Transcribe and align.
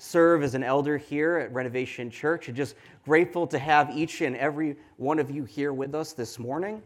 serve 0.00 0.42
as 0.42 0.54
an 0.54 0.62
elder 0.62 0.96
here 0.96 1.36
at 1.36 1.52
Renovation 1.52 2.10
Church 2.10 2.48
and 2.48 2.56
just 2.56 2.74
grateful 3.04 3.46
to 3.46 3.58
have 3.58 3.90
each 3.90 4.22
and 4.22 4.34
every 4.36 4.76
one 4.96 5.18
of 5.18 5.30
you 5.30 5.44
here 5.44 5.74
with 5.74 5.94
us 5.94 6.14
this 6.14 6.38
morning. 6.38 6.82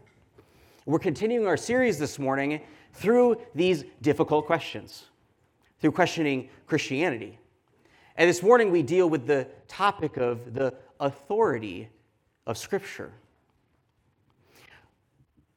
We're 0.85 0.99
continuing 0.99 1.47
our 1.47 1.55
series 1.55 1.97
this 1.97 2.19
morning 2.19 2.59
through 2.93 3.37
these 3.55 3.85
difficult 4.01 4.45
questions, 4.45 5.05
through 5.79 5.93
questioning 5.93 6.49
Christianity. 6.67 7.39
And 8.17 8.29
this 8.29 8.43
morning 8.43 8.69
we 8.69 8.83
deal 8.83 9.09
with 9.09 9.27
the 9.27 9.47
topic 9.69 10.17
of 10.17 10.53
the 10.53 10.73
authority 10.99 11.87
of 12.45 12.57
Scripture. 12.57 13.13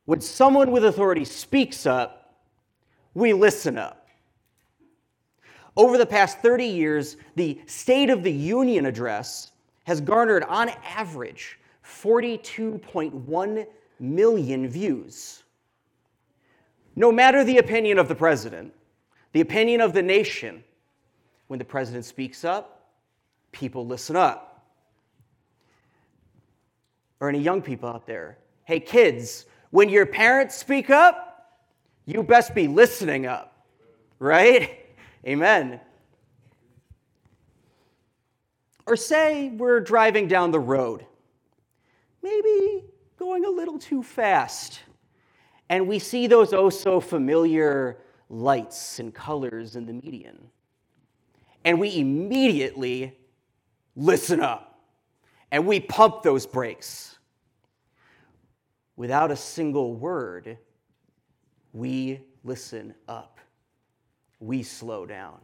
When 0.05 0.21
someone 0.21 0.71
with 0.71 0.85
authority 0.85 1.25
speaks 1.25 1.87
up, 1.87 2.37
we 3.15 3.33
listen 3.33 3.77
up. 3.77 4.08
Over 5.79 5.97
the 5.97 6.07
past 6.07 6.41
30 6.41 6.65
years, 6.65 7.17
the 7.37 7.61
State 7.67 8.11
of 8.11 8.25
the 8.25 8.33
Union 8.33 8.85
address 8.85 9.53
has 9.85 10.01
garnered, 10.01 10.43
on 10.43 10.71
average, 10.85 11.61
42.1 11.85 13.67
million 14.01 14.69
views. 14.69 15.45
No 16.97 17.13
matter 17.13 17.45
the 17.45 17.59
opinion 17.59 18.01
of 18.01 18.09
the 18.09 18.15
president, 18.17 18.75
the 19.33 19.41
opinion 19.41 19.81
of 19.81 19.93
the 19.93 20.03
nation, 20.03 20.65
when 21.47 21.61
the 21.61 21.65
president 21.65 22.05
speaks 22.05 22.45
up, 22.45 22.91
people 23.53 23.87
listen 23.87 24.17
up. 24.17 24.67
Or 27.21 27.29
any 27.29 27.39
young 27.39 27.63
people 27.63 27.89
out 27.89 28.05
there, 28.05 28.39
hey, 28.65 28.81
kids, 28.81 29.47
when 29.71 29.89
your 29.89 30.07
parents 30.07 30.57
speak 30.57 30.91
up, 30.91 31.57
you 32.05 32.25
best 32.25 32.53
be 32.53 32.67
listening 32.67 33.27
up, 33.27 33.65
right? 34.19 34.78
Amen. 35.27 35.81
Or 38.87 38.97
say 38.97 39.51
we're 39.51 39.81
driving 39.81 40.29
down 40.29 40.51
the 40.51 40.61
road, 40.61 41.05
maybe 42.23 42.85
going 43.19 43.45
a 43.45 43.51
little 43.51 43.79
too 43.79 44.03
fast, 44.03 44.81
and 45.69 45.87
we 45.87 45.99
see 45.99 46.27
those 46.27 46.53
oh 46.53 46.71
so 46.71 47.01
familiar 47.01 47.99
lights 48.31 48.99
and 48.99 49.15
colors 49.15 49.77
in 49.77 49.87
the 49.87 49.93
median. 49.93 50.39
And 51.65 51.79
we 51.79 51.99
immediately 51.99 53.19
listen 53.95 54.41
up 54.41 54.81
and 55.51 55.67
we 55.67 55.81
pump 55.81 56.23
those 56.23 56.47
brakes 56.47 57.19
without 58.99 59.31
a 59.31 59.37
single 59.37 59.95
word, 59.95 60.59
we 61.73 62.21
listen 62.43 62.93
up. 63.07 63.38
We 64.41 64.63
slow 64.63 65.07
down 65.07 65.39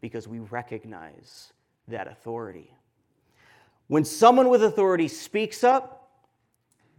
because 0.00 0.28
we 0.28 0.38
recognize 0.38 1.52
that 1.88 2.06
authority. 2.06 2.70
When 3.88 4.04
someone 4.04 4.48
with 4.48 4.62
authority 4.62 5.08
speaks 5.08 5.64
up, 5.64 6.10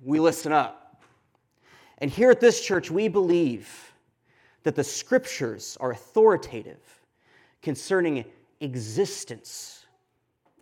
we 0.02 0.20
listen 0.20 0.52
up. 0.52 1.02
And 2.00 2.10
here 2.10 2.32
at 2.32 2.40
this 2.40 2.62
church, 2.62 2.90
we 2.90 3.08
believe 3.08 3.94
that 4.64 4.76
the 4.76 4.84
scriptures 4.84 5.78
are 5.80 5.92
authoritative 5.92 6.80
concerning 7.62 8.26
existence, 8.62 9.86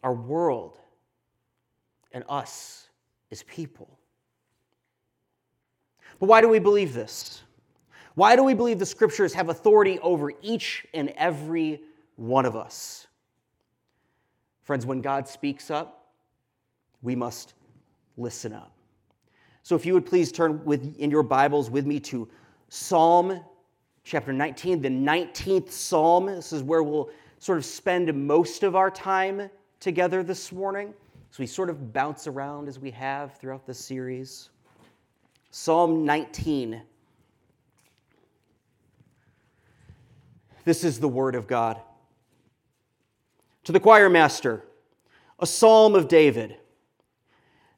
our 0.03 0.13
world, 0.13 0.79
and 2.11 2.23
us 2.27 2.89
as 3.31 3.43
people. 3.43 3.99
But 6.19 6.27
why 6.27 6.41
do 6.41 6.49
we 6.49 6.59
believe 6.59 6.93
this? 6.93 7.43
Why 8.17 8.35
do 8.35 8.43
we 8.43 8.55
believe 8.55 8.79
the 8.79 8.85
scriptures 8.87 9.31
have 9.35 9.49
authority 9.49 9.99
over 9.99 10.31
each 10.41 10.87
and 10.95 11.09
every 11.09 11.83
one 12.15 12.47
of 12.47 12.55
us? 12.55 13.05
Friends, 14.63 14.87
when 14.87 15.01
God 15.01 15.27
speaks 15.27 15.69
up, 15.69 16.13
we 17.03 17.15
must 17.15 17.53
listen 18.17 18.53
up. 18.53 18.71
So 19.61 19.75
if 19.75 19.85
you 19.85 19.93
would 19.93 20.07
please 20.07 20.31
turn 20.31 20.65
with, 20.65 20.97
in 20.97 21.11
your 21.11 21.21
Bibles 21.21 21.69
with 21.69 21.85
me 21.85 21.99
to 21.99 22.27
Psalm 22.69 23.39
chapter 24.03 24.33
19, 24.33 24.81
the 24.81 24.89
19th 24.89 25.69
Psalm. 25.69 26.25
This 26.25 26.51
is 26.51 26.63
where 26.63 26.81
we'll 26.81 27.11
sort 27.37 27.59
of 27.59 27.65
spend 27.65 28.11
most 28.15 28.63
of 28.63 28.75
our 28.75 28.89
time 28.89 29.47
together 29.79 30.23
this 30.23 30.51
morning. 30.51 30.91
So 31.29 31.37
we 31.41 31.45
sort 31.45 31.69
of 31.69 31.93
bounce 31.93 32.25
around 32.25 32.67
as 32.67 32.79
we 32.79 32.89
have 32.89 33.37
throughout 33.37 33.67
the 33.67 33.75
series. 33.75 34.49
Psalm 35.51 36.03
19. 36.03 36.81
This 40.67 40.83
is 40.83 40.99
the 40.99 41.07
word 41.07 41.35
of 41.35 41.47
God. 41.47 41.79
To 43.63 43.71
the 43.71 43.79
choir 43.79 44.09
master, 44.09 44.65
a 45.39 45.47
psalm 45.47 45.95
of 45.95 46.09
David. 46.09 46.57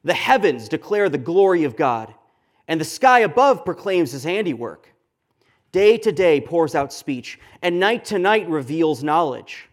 The 0.02 0.12
heavens 0.12 0.68
declare 0.68 1.08
the 1.08 1.16
glory 1.16 1.62
of 1.62 1.76
God, 1.76 2.12
and 2.66 2.80
the 2.80 2.84
sky 2.84 3.20
above 3.20 3.64
proclaims 3.64 4.10
his 4.10 4.24
handiwork. 4.24 4.92
Day 5.70 5.98
to 5.98 6.10
day 6.10 6.40
pours 6.40 6.74
out 6.74 6.92
speech, 6.92 7.38
and 7.62 7.78
night 7.78 8.06
to 8.06 8.18
night 8.18 8.48
reveals 8.48 9.04
knowledge. 9.04 9.68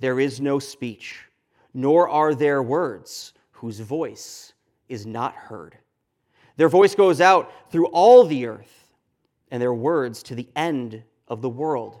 There 0.00 0.18
is 0.18 0.40
no 0.40 0.58
speech, 0.58 1.26
nor 1.74 2.08
are 2.08 2.34
there 2.34 2.62
words 2.62 3.34
whose 3.50 3.80
voice 3.80 4.54
is 4.88 5.04
not 5.04 5.34
heard. 5.34 5.76
Their 6.56 6.70
voice 6.70 6.94
goes 6.94 7.20
out 7.20 7.52
through 7.70 7.88
all 7.88 8.24
the 8.24 8.46
earth, 8.46 8.90
and 9.50 9.60
their 9.60 9.74
words 9.74 10.22
to 10.22 10.34
the 10.34 10.48
end 10.56 11.02
of 11.28 11.42
the 11.42 11.50
world. 11.50 12.00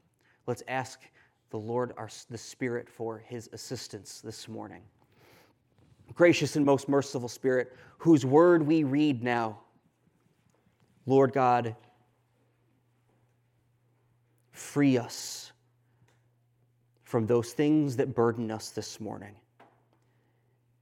Let's 0.51 0.63
ask 0.67 0.99
the 1.49 1.57
Lord, 1.57 1.93
our, 1.95 2.09
the 2.29 2.37
Spirit, 2.37 2.89
for 2.89 3.19
his 3.19 3.49
assistance 3.53 4.19
this 4.19 4.49
morning. 4.49 4.81
Gracious 6.13 6.57
and 6.57 6.65
most 6.65 6.89
merciful 6.89 7.29
Spirit, 7.29 7.73
whose 7.99 8.25
word 8.25 8.67
we 8.67 8.83
read 8.83 9.23
now, 9.23 9.61
Lord 11.05 11.31
God, 11.31 11.73
free 14.51 14.97
us 14.97 15.53
from 17.05 17.27
those 17.27 17.53
things 17.53 17.95
that 17.95 18.13
burden 18.13 18.51
us 18.51 18.71
this 18.71 18.99
morning, 18.99 19.35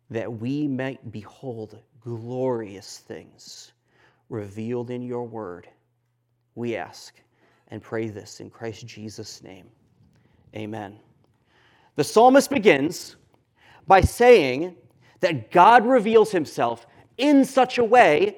that 0.10 0.34
we 0.34 0.68
might 0.68 1.12
behold 1.12 1.78
glorious 2.00 2.98
things 2.98 3.74
revealed 4.30 4.90
in 4.90 5.04
your 5.04 5.28
word. 5.28 5.70
We 6.56 6.76
ask 6.76 7.14
and 7.72 7.82
pray 7.82 8.10
this 8.10 8.40
in 8.40 8.50
Christ 8.50 8.86
Jesus' 8.86 9.44
name. 9.44 9.68
Amen. 10.56 10.98
The 11.96 12.04
psalmist 12.04 12.50
begins 12.50 13.16
by 13.88 14.02
saying 14.02 14.76
that 15.20 15.52
God 15.52 15.86
reveals 15.86 16.32
himself 16.32 16.88
in 17.18 17.44
such 17.46 17.78
a 17.78 17.84
way 17.84 18.38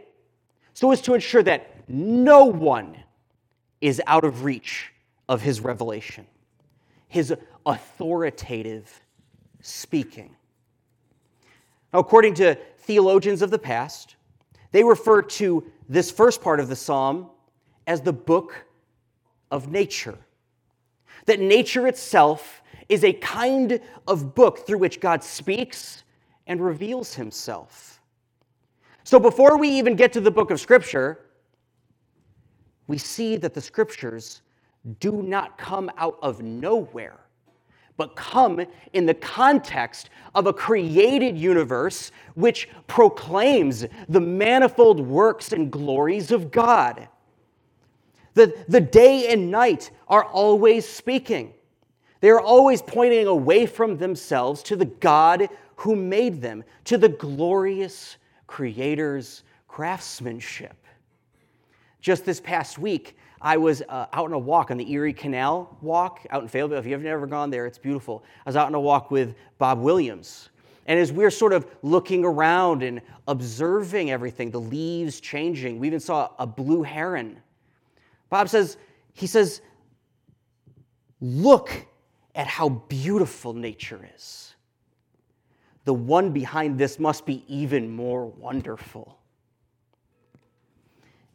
so 0.73 0.91
as 0.91 1.01
to 1.01 1.13
ensure 1.13 1.43
that 1.43 1.87
no 1.87 2.45
one 2.45 2.97
is 3.81 4.01
out 4.07 4.23
of 4.23 4.43
reach 4.43 4.91
of 5.29 5.41
his 5.41 5.61
revelation, 5.61 6.25
his 7.07 7.33
authoritative 7.65 9.01
speaking. 9.61 10.35
Now, 11.93 11.99
according 11.99 12.35
to 12.35 12.55
theologians 12.79 13.41
of 13.41 13.51
the 13.51 13.59
past, 13.59 14.15
they 14.71 14.83
refer 14.83 15.21
to 15.21 15.63
this 15.89 16.09
first 16.09 16.41
part 16.41 16.59
of 16.59 16.69
the 16.69 16.75
psalm 16.75 17.29
as 17.87 18.01
the 18.01 18.13
book 18.13 18.65
of 19.51 19.69
nature. 19.69 20.17
That 21.25 21.39
nature 21.39 21.87
itself 21.87 22.61
is 22.89 23.03
a 23.03 23.13
kind 23.13 23.79
of 24.07 24.33
book 24.33 24.65
through 24.65 24.79
which 24.79 24.99
God 24.99 25.23
speaks 25.23 26.03
and 26.47 26.59
reveals 26.59 27.13
himself. 27.13 28.01
So 29.03 29.19
before 29.19 29.57
we 29.57 29.69
even 29.69 29.95
get 29.95 30.13
to 30.13 30.21
the 30.21 30.31
book 30.31 30.51
of 30.51 30.59
Scripture, 30.59 31.19
we 32.87 32.97
see 32.97 33.35
that 33.37 33.53
the 33.53 33.61
Scriptures 33.61 34.41
do 34.99 35.21
not 35.21 35.57
come 35.57 35.91
out 35.97 36.17
of 36.21 36.41
nowhere 36.41 37.19
but 38.01 38.15
come 38.15 38.65
in 38.93 39.05
the 39.05 39.13
context 39.13 40.09
of 40.33 40.47
a 40.47 40.53
created 40.53 41.37
universe 41.37 42.11
which 42.33 42.67
proclaims 42.87 43.85
the 44.09 44.19
manifold 44.19 44.99
works 44.99 45.53
and 45.53 45.71
glories 45.71 46.31
of 46.31 46.49
God. 46.49 47.07
The, 48.33 48.55
the 48.67 48.81
day 48.81 49.31
and 49.31 49.51
night 49.51 49.91
are 50.07 50.23
always 50.23 50.87
speaking. 50.87 51.53
They 52.21 52.29
are 52.29 52.39
always 52.39 52.81
pointing 52.81 53.27
away 53.27 53.65
from 53.65 53.97
themselves 53.97 54.63
to 54.63 54.75
the 54.75 54.85
God 54.85 55.49
who 55.75 55.95
made 55.95 56.41
them, 56.41 56.63
to 56.85 56.97
the 56.97 57.09
glorious 57.09 58.17
Creator's 58.47 59.43
craftsmanship. 59.67 60.75
Just 61.99 62.25
this 62.25 62.39
past 62.39 62.77
week, 62.77 63.17
I 63.41 63.57
was 63.57 63.81
uh, 63.89 64.05
out 64.13 64.25
on 64.25 64.33
a 64.33 64.39
walk 64.39 64.69
on 64.69 64.77
the 64.77 64.91
Erie 64.91 65.13
Canal 65.13 65.77
walk 65.81 66.25
out 66.29 66.43
in 66.43 66.47
Fayetteville. 66.47 66.77
If 66.77 66.85
you've 66.85 67.01
never 67.01 67.25
gone 67.25 67.49
there, 67.49 67.65
it's 67.65 67.79
beautiful. 67.79 68.23
I 68.45 68.49
was 68.49 68.55
out 68.55 68.67
on 68.67 68.75
a 68.75 68.79
walk 68.79 69.09
with 69.09 69.35
Bob 69.57 69.79
Williams. 69.79 70.49
And 70.85 70.99
as 70.99 71.11
we 71.11 71.19
we're 71.19 71.31
sort 71.31 71.53
of 71.53 71.65
looking 71.81 72.23
around 72.23 72.83
and 72.83 73.01
observing 73.27 74.11
everything, 74.11 74.51
the 74.51 74.59
leaves 74.59 75.19
changing, 75.19 75.79
we 75.79 75.87
even 75.87 75.99
saw 75.99 76.29
a 76.37 76.45
blue 76.45 76.83
heron. 76.83 77.37
Bob 78.31 78.49
says, 78.49 78.77
he 79.13 79.27
says, 79.27 79.61
look 81.19 81.69
at 82.33 82.47
how 82.47 82.69
beautiful 82.69 83.53
nature 83.53 84.09
is. 84.15 84.55
The 85.83 85.93
one 85.93 86.31
behind 86.31 86.79
this 86.79 86.97
must 86.97 87.25
be 87.25 87.43
even 87.47 87.93
more 87.93 88.25
wonderful. 88.25 89.19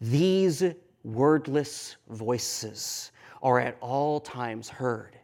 These 0.00 0.64
wordless 1.04 1.96
voices 2.08 3.12
are 3.42 3.60
at 3.60 3.76
all 3.80 4.18
times 4.18 4.68
heard 4.68 5.18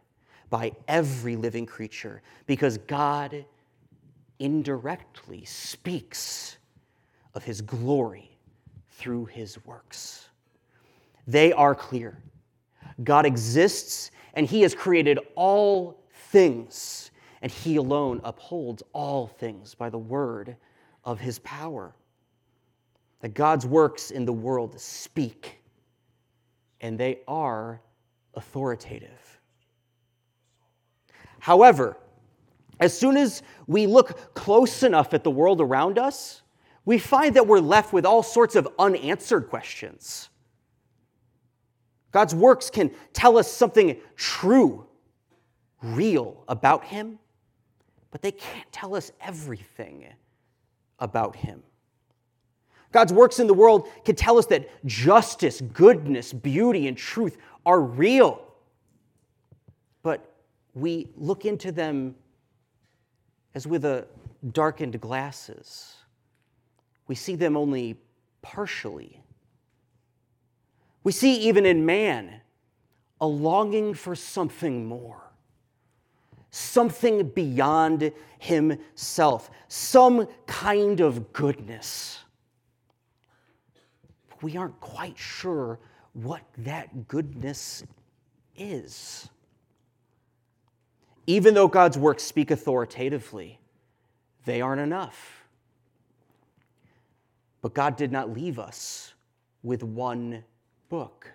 by 0.51 0.71
every 0.87 1.35
living 1.35 1.65
creature 1.65 2.21
because 2.45 2.77
God 2.77 3.45
indirectly 4.37 5.43
speaks 5.45 6.57
of 7.33 7.43
his 7.43 7.61
glory 7.61 8.37
through 8.91 9.25
his 9.25 9.63
works. 9.65 10.29
They 11.27 11.53
are 11.53 11.75
clear. 11.75 12.17
God 13.03 13.25
exists 13.25 14.11
and 14.33 14.47
he 14.47 14.61
has 14.61 14.73
created 14.73 15.19
all 15.35 16.03
things, 16.11 17.11
and 17.41 17.51
he 17.51 17.75
alone 17.75 18.19
upholds 18.23 18.81
all 18.93 19.27
things 19.27 19.75
by 19.75 19.89
the 19.89 19.97
word 19.97 20.55
of 21.03 21.19
his 21.19 21.39
power. 21.39 21.95
That 23.19 23.35
God's 23.35 23.65
works 23.65 24.11
in 24.11 24.25
the 24.25 24.33
world 24.33 24.79
speak 24.79 25.59
and 26.81 26.97
they 26.97 27.21
are 27.27 27.81
authoritative. 28.35 29.39
However, 31.39 31.97
as 32.79 32.97
soon 32.97 33.15
as 33.15 33.43
we 33.67 33.87
look 33.87 34.33
close 34.33 34.83
enough 34.83 35.13
at 35.13 35.23
the 35.23 35.31
world 35.31 35.61
around 35.61 35.97
us, 35.97 36.41
we 36.85 36.97
find 36.97 37.35
that 37.35 37.47
we're 37.47 37.59
left 37.59 37.93
with 37.93 38.05
all 38.05 38.23
sorts 38.23 38.55
of 38.55 38.67
unanswered 38.77 39.47
questions. 39.49 40.29
God's 42.13 42.33
works 42.33 42.69
can 42.69 42.91
tell 43.11 43.37
us 43.37 43.51
something 43.51 43.97
true, 44.15 44.85
real 45.81 46.43
about 46.47 46.85
Him, 46.85 47.19
but 48.11 48.21
they 48.21 48.31
can't 48.31 48.71
tell 48.71 48.95
us 48.95 49.11
everything 49.19 50.05
about 50.99 51.35
Him. 51.35 51.61
God's 52.91 53.11
works 53.11 53.39
in 53.39 53.47
the 53.47 53.53
world 53.55 53.89
can 54.05 54.15
tell 54.15 54.37
us 54.37 54.45
that 54.45 54.69
justice, 54.85 55.59
goodness, 55.59 56.31
beauty, 56.31 56.87
and 56.87 56.95
truth 56.95 57.37
are 57.65 57.81
real. 57.81 58.45
But 60.03 60.31
we 60.75 61.09
look 61.17 61.45
into 61.45 61.71
them 61.71 62.13
as 63.55 63.65
with 63.65 63.85
a 63.85 64.05
darkened 64.51 65.01
glasses. 65.01 65.95
We 67.07 67.15
see 67.15 67.35
them 67.35 67.57
only 67.57 67.97
partially. 68.43 69.22
We 71.03 71.11
see 71.11 71.35
even 71.47 71.65
in 71.65 71.85
man 71.85 72.41
a 73.19 73.27
longing 73.27 73.93
for 73.93 74.15
something 74.15 74.85
more, 74.85 75.31
something 76.51 77.29
beyond 77.29 78.11
himself, 78.39 79.49
some 79.67 80.27
kind 80.45 80.99
of 80.99 81.33
goodness 81.33 82.23
we 84.43 84.57
aren't 84.57 84.79
quite 84.79 85.17
sure 85.17 85.79
what 86.11 86.41
that 86.59 87.07
goodness 87.07 87.83
is. 88.55 89.29
Even 91.25 91.53
though 91.53 91.69
God's 91.69 91.97
works 91.97 92.21
speak 92.21 92.51
authoritatively, 92.51 93.59
they 94.45 94.61
aren't 94.61 94.81
enough. 94.81 95.45
But 97.61 97.73
God 97.73 97.95
did 97.95 98.11
not 98.11 98.33
leave 98.33 98.59
us 98.59 99.13
with 99.63 99.81
one 99.81 100.43
book. 100.89 101.31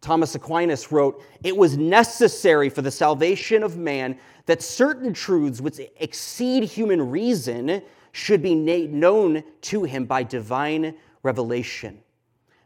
Thomas 0.00 0.34
Aquinas 0.34 0.90
wrote, 0.90 1.22
It 1.44 1.56
was 1.56 1.76
necessary 1.76 2.68
for 2.68 2.82
the 2.82 2.90
salvation 2.90 3.62
of 3.62 3.76
man 3.76 4.18
that 4.46 4.60
certain 4.60 5.14
truths 5.14 5.60
which 5.60 5.80
exceed 6.00 6.64
human 6.64 7.10
reason 7.10 7.82
should 8.10 8.42
be 8.42 8.54
known 8.54 9.42
to 9.62 9.84
him 9.84 10.04
by 10.04 10.22
divine 10.22 10.94
revelation. 11.22 12.02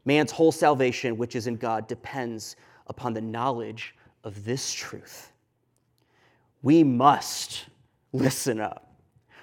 Man's 0.04 0.32
whole 0.32 0.52
salvation, 0.52 1.16
which 1.16 1.36
is 1.36 1.46
in 1.46 1.56
God, 1.56 1.86
depends 1.86 2.56
upon 2.86 3.12
the 3.12 3.20
knowledge 3.20 3.94
of 4.24 4.44
this 4.44 4.72
truth. 4.72 5.32
We 6.62 6.82
must 6.82 7.66
listen 8.12 8.60
up 8.60 8.86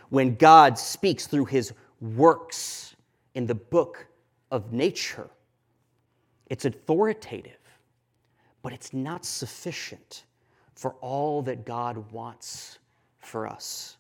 when 0.10 0.36
God 0.36 0.78
speaks 0.78 1.28
through 1.28 1.46
his 1.46 1.74
works 2.02 2.96
in 3.36 3.46
the 3.46 3.56
book 3.56 4.08
of 4.52 4.74
nature. 4.74 5.30
It's 6.48 6.66
authoritative, 6.66 7.60
but 8.62 8.74
it's 8.74 8.94
not 8.94 9.26
sufficient 9.26 10.24
for 10.76 10.94
all 11.02 11.42
that 11.44 11.66
God 11.66 12.12
wants 12.12 12.80
for 13.20 13.48
us. 13.48 13.98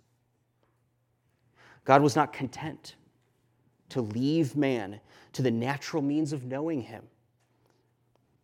God 1.86 2.02
was 2.02 2.16
not 2.16 2.34
content 2.34 2.96
to 3.90 4.02
leave 4.02 4.56
man 4.56 5.00
to 5.34 5.42
the 5.42 5.52
natural 5.52 6.02
means 6.02 6.34
of 6.34 6.46
knowing 6.46 6.82
him. 6.82 7.04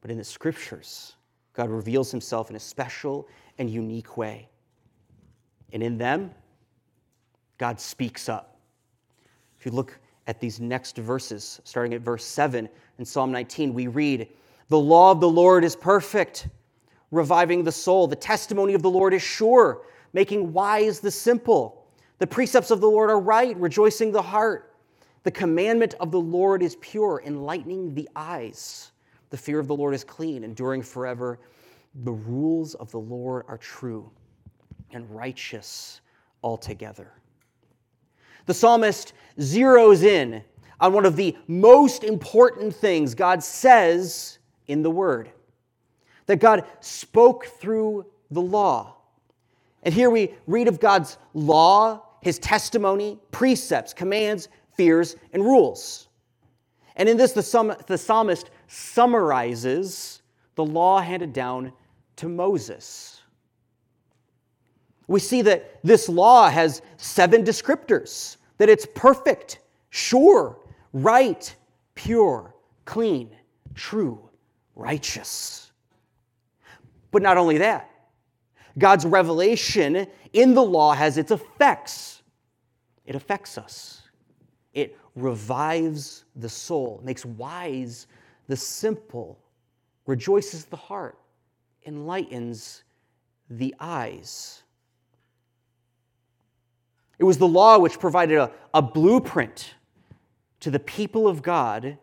But 0.02 0.12
in 0.12 0.18
the 0.18 0.24
scriptures, 0.24 1.16
God 1.54 1.70
reveals 1.70 2.12
himself 2.12 2.50
in 2.50 2.56
a 2.56 2.60
special 2.60 3.28
and 3.58 3.70
unique 3.70 4.18
way. 4.18 4.50
And 5.74 5.84
in 5.84 5.98
them, 5.98 6.32
God 7.58 7.80
speaks 7.80 8.30
up. 8.30 8.60
If 9.60 9.66
you 9.66 9.72
look 9.72 10.00
at 10.30 10.40
these 10.40 10.60
next 10.60 10.96
verses, 10.96 11.60
starting 11.64 11.96
at 11.96 12.02
verse 12.02 12.24
7 12.24 12.70
in 13.00 13.04
Psalm 13.04 13.32
19, 13.32 13.74
we 13.74 13.88
read, 13.88 14.30
The 14.68 14.78
law 14.78 15.10
of 15.10 15.20
the 15.20 15.28
Lord 15.28 15.64
is 15.64 15.76
perfect, 15.76 16.50
reviving 17.10 17.64
the 17.64 17.72
soul. 17.72 18.06
The 18.06 18.16
testimony 18.16 18.76
of 18.76 18.84
the 18.84 18.92
Lord 18.92 19.16
is 19.16 19.24
sure, 19.24 19.82
making 20.14 20.54
wise 20.54 21.00
the 21.00 21.10
simple. 21.10 21.88
The 22.20 22.28
precepts 22.28 22.70
of 22.70 22.80
the 22.80 22.88
Lord 22.88 23.10
are 23.10 23.20
right, 23.20 23.58
rejoicing 23.58 24.12
the 24.12 24.22
heart. 24.22 24.76
The 25.24 25.32
commandment 25.32 25.96
of 26.00 26.12
the 26.12 26.22
Lord 26.22 26.62
is 26.62 26.76
pure, 26.76 27.24
enlightening 27.26 27.96
the 27.96 28.08
eyes. 28.16 28.92
The 29.32 29.38
fear 29.38 29.58
of 29.58 29.66
the 29.66 29.76
Lord 29.76 29.96
is 29.96 30.04
clean, 30.04 30.44
enduring 30.44 30.84
forever. 30.84 31.40
The 32.04 32.12
rules 32.12 32.76
of 32.76 32.92
the 32.92 33.00
Lord 33.00 33.46
are 33.48 33.58
true 33.58 34.12
and 34.92 35.10
righteous 35.10 36.02
altogether. 36.44 37.19
The 38.50 38.56
psalmist 38.56 39.14
zeroes 39.38 40.02
in 40.02 40.42
on 40.80 40.92
one 40.92 41.06
of 41.06 41.16
the 41.16 41.38
most 41.46 42.04
important 42.04 42.76
things 42.76 43.14
God 43.14 43.44
says 43.44 44.40
in 44.66 44.82
the 44.82 44.90
Word 44.90 45.30
that 46.26 46.38
God 46.38 46.66
spoke 46.80 47.46
through 47.46 48.08
the 48.32 48.42
law. 48.42 48.96
And 49.84 49.94
here 49.94 50.10
we 50.10 50.34
read 50.48 50.68
of 50.68 50.80
God's 50.80 51.20
law, 51.36 52.02
his 52.22 52.40
testimony, 52.40 53.20
precepts, 53.30 53.94
commands, 53.94 54.48
fears, 54.76 55.16
and 55.32 55.46
rules. 55.46 56.08
And 56.96 57.08
in 57.08 57.18
this, 57.18 57.34
the, 57.34 57.78
the 57.86 58.00
psalmist 58.00 58.50
summarizes 58.68 60.24
the 60.56 60.66
law 60.66 61.02
handed 61.02 61.34
down 61.34 61.72
to 62.16 62.28
Moses. 62.28 63.19
We 65.10 65.20
see 65.20 65.42
that 65.42 65.80
this 65.84 66.08
law 66.08 66.50
has 66.50 66.84
seven 66.98 67.44
descriptors 67.44 68.38
that 68.60 68.70
it's 68.70 68.86
perfect, 68.94 69.58
sure, 69.90 70.60
right, 70.94 71.56
pure, 71.96 72.54
clean, 72.86 73.32
true, 73.74 74.30
righteous. 74.76 75.72
But 77.10 77.24
not 77.24 77.38
only 77.38 77.58
that, 77.58 77.90
God's 78.78 79.04
revelation 79.04 80.06
in 80.34 80.54
the 80.54 80.62
law 80.62 80.94
has 80.94 81.18
its 81.18 81.32
effects. 81.32 82.22
It 83.04 83.16
affects 83.16 83.58
us, 83.58 84.04
it 84.76 84.96
revives 85.16 86.26
the 86.36 86.50
soul, 86.50 87.02
makes 87.04 87.26
wise 87.26 88.06
the 88.46 88.56
simple, 88.56 89.40
rejoices 90.06 90.66
the 90.66 90.78
heart, 90.78 91.18
enlightens 91.88 92.84
the 93.50 93.74
eyes. 93.80 94.62
It 97.20 97.26
was 97.26 97.38
the 97.38 97.48
law 97.48 97.78
which 97.78 98.00
provided 98.00 98.38
a, 98.38 98.52
a 98.74 98.82
blueprint 98.82 99.76
to 100.62 100.72
the 100.72 100.80
people 100.80 101.28
of 101.28 101.42
God 101.42 101.98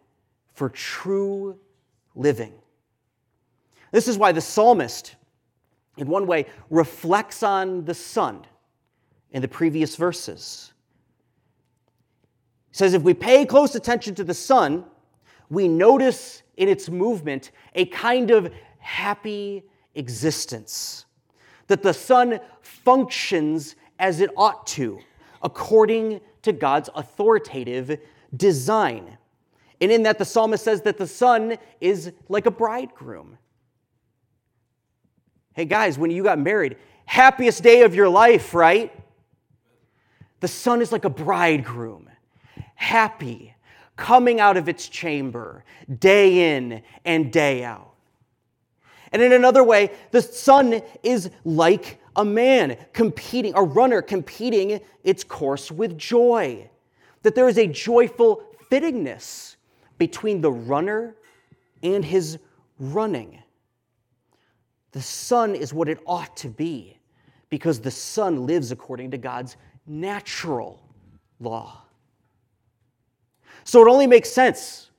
for 0.53 0.69
true 0.69 1.59
living. 2.15 2.53
This 3.93 4.09
is 4.09 4.19
why 4.19 4.33
the 4.33 4.41
psalmist, 4.41 5.17
in 5.97 6.07
one 6.07 6.27
way, 6.27 6.47
reflects 6.71 7.43
on 7.43 7.85
the 7.85 7.95
sun 7.95 8.47
in 9.31 9.43
the 9.43 9.49
previous 9.49 9.97
verses. 9.97 10.73
He 12.71 12.77
says, 12.77 12.95
if 12.95 13.03
we 13.03 13.15
pay 13.15 13.47
close 13.47 13.75
attention 13.75 14.15
to 14.17 14.25
the 14.25 14.35
sun, 14.35 14.85
we 15.49 15.69
notice 15.69 16.43
in 16.57 16.69
its 16.69 16.89
movement 16.91 17.53
a 17.75 17.87
kind 17.87 18.31
of 18.31 18.53
happy 18.79 19.65
existence. 19.95 21.07
That 21.69 21.83
the 21.83 21.95
sun 21.95 22.41
functions 22.61 23.77
as 23.99 24.21
it 24.21 24.31
ought 24.37 24.67
to, 24.69 24.99
according 25.43 26.21
to 26.43 26.53
God's 26.53 26.89
authoritative 26.95 27.99
design. 28.37 29.17
And 29.81 29.93
in 29.93 30.05
that, 30.05 30.19
the 30.19 30.25
psalmist 30.25 30.65
says 30.65 30.83
that 30.83 30.99
the 30.99 31.07
sun 31.07 31.59
is 31.81 32.13
like 32.29 32.47
a 32.47 32.51
bridegroom. 32.51 33.39
Hey, 35.55 35.65
guys, 35.65 35.99
when 35.99 36.11
you 36.11 36.23
got 36.23 36.39
married, 36.39 36.77
happiest 37.07 37.63
day 37.63 37.83
of 37.83 37.95
your 37.95 38.09
life, 38.09 38.55
right? 38.55 38.93
The 40.41 40.49
sun 40.49 40.83
is 40.83 40.93
like 40.93 41.05
a 41.05 41.11
bridegroom, 41.11 42.11
happy, 42.75 43.55
coming 43.97 44.39
out 44.41 44.57
of 44.57 44.69
its 44.69 44.89
chamber 44.89 45.65
day 45.99 46.57
in 46.57 46.83
and 47.05 47.33
day 47.33 47.65
out. 47.65 47.95
And 49.13 49.23
in 49.23 49.33
another 49.33 49.65
way, 49.65 49.93
the 50.11 50.21
sun 50.21 50.83
is 51.03 51.31
like 51.45 51.99
a 52.17 52.25
man 52.25 52.77
competing, 52.93 53.53
a 53.55 53.63
runner 53.63 54.03
competing 54.03 54.81
its 55.05 55.23
course 55.23 55.71
with 55.71 55.97
joy. 55.97 56.69
That 57.23 57.35
there 57.35 57.49
is 57.49 57.59
a 57.59 57.67
joyful 57.67 58.43
fittingness 58.71 59.57
between 59.99 60.41
the 60.41 60.51
runner 60.51 61.15
and 61.83 62.05
his 62.05 62.39
running. 62.79 63.43
The 64.93 65.03
sun 65.03 65.55
is 65.55 65.75
what 65.75 65.89
it 65.89 65.99
ought 66.07 66.37
to 66.39 66.49
be 66.49 66.99
because 67.49 67.81
the 67.81 67.91
sun 67.91 68.47
lives 68.47 68.73
according 68.73 69.11
to 69.13 69.19
God's 69.19 69.57
natural 69.87 70.81
law. 71.39 71.83
So 73.65 73.83
it 73.87 73.91
only 73.91 74.07
makes 74.07 74.31
sense 74.31 74.91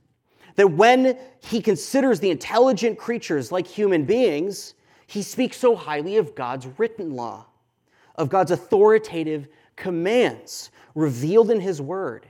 that 0.55 0.69
when 0.71 1.17
he 1.39 1.61
considers 1.61 2.19
the 2.19 2.29
intelligent 2.29 2.97
creatures 2.97 3.51
like 3.51 3.65
human 3.65 4.03
beings, 4.03 4.73
he 5.07 5.21
speaks 5.21 5.57
so 5.57 5.75
highly 5.75 6.17
of 6.17 6.35
God's 6.35 6.67
written 6.77 7.15
law, 7.15 7.47
of 8.15 8.29
God's 8.29 8.51
authoritative 8.51 9.47
commands 9.75 10.69
revealed 10.93 11.49
in 11.49 11.61
his 11.61 11.81
word. 11.81 12.27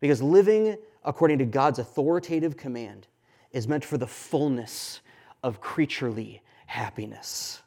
Because 0.00 0.20
living 0.20 0.76
according 1.04 1.38
to 1.38 1.44
God's 1.44 1.78
authoritative 1.78 2.56
command 2.56 3.06
is 3.52 3.68
meant 3.68 3.84
for 3.84 3.96
the 3.96 4.06
fullness 4.06 5.00
of 5.42 5.60
creaturely 5.60 6.42
happiness. 6.66 7.62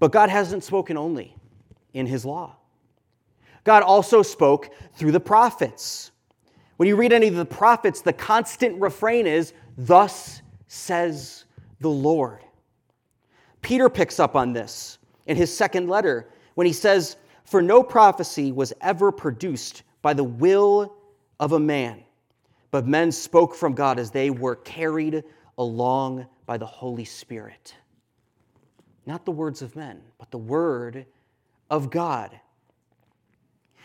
But 0.00 0.10
God 0.10 0.28
hasn't 0.28 0.64
spoken 0.64 0.96
only 0.96 1.36
in 1.94 2.06
his 2.06 2.24
law. 2.24 2.56
God 3.62 3.82
also 3.82 4.22
spoke 4.22 4.70
through 4.94 5.12
the 5.12 5.20
prophets. 5.20 6.10
When 6.76 6.88
you 6.88 6.96
read 6.96 7.12
any 7.12 7.28
of 7.28 7.36
the 7.36 7.44
prophets, 7.44 8.00
the 8.00 8.12
constant 8.12 8.80
refrain 8.80 9.26
is, 9.26 9.52
Thus 9.78 10.42
says 10.68 11.44
the 11.80 11.88
Lord. 11.88 12.40
Peter 13.62 13.88
picks 13.88 14.20
up 14.20 14.36
on 14.36 14.52
this 14.52 14.98
in 15.26 15.36
his 15.36 15.54
second 15.54 15.88
letter 15.88 16.28
when 16.54 16.66
he 16.66 16.72
says, 16.72 17.16
For 17.44 17.62
no 17.62 17.82
prophecy 17.82 18.52
was 18.52 18.72
ever 18.80 19.10
produced 19.10 19.82
by 20.02 20.14
the 20.14 20.24
will 20.24 20.96
of 21.40 21.52
a 21.52 21.60
man, 21.60 22.02
but 22.70 22.86
men 22.86 23.10
spoke 23.10 23.54
from 23.54 23.74
God 23.74 23.98
as 23.98 24.10
they 24.10 24.30
were 24.30 24.56
carried 24.56 25.24
along 25.58 26.26
by 26.46 26.56
the 26.56 26.66
Holy 26.66 27.04
Spirit. 27.04 27.74
Not 29.04 29.24
the 29.24 29.32
words 29.32 29.62
of 29.62 29.76
men, 29.76 30.00
but 30.18 30.30
the 30.30 30.38
word 30.38 31.06
of 31.70 31.90
God. 31.90 32.38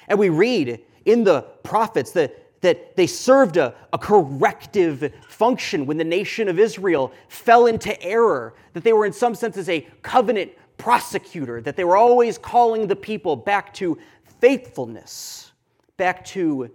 And 0.07 0.17
we 0.17 0.29
read 0.29 0.81
in 1.05 1.23
the 1.23 1.41
prophets 1.63 2.11
that, 2.11 2.35
that 2.61 2.95
they 2.95 3.07
served 3.07 3.57
a, 3.57 3.73
a 3.91 3.97
corrective 3.97 5.13
function 5.27 5.85
when 5.85 5.97
the 5.97 6.03
nation 6.03 6.47
of 6.47 6.59
Israel 6.59 7.11
fell 7.27 7.65
into 7.65 7.99
error, 8.01 8.53
that 8.73 8.83
they 8.83 8.93
were, 8.93 9.05
in 9.05 9.13
some 9.13 9.35
senses, 9.35 9.67
a 9.67 9.81
covenant 10.03 10.51
prosecutor, 10.77 11.61
that 11.61 11.75
they 11.75 11.83
were 11.83 11.97
always 11.97 12.37
calling 12.37 12.87
the 12.87 12.95
people 12.95 13.35
back 13.35 13.73
to 13.73 13.97
faithfulness, 14.39 15.51
back 15.97 16.23
to 16.25 16.69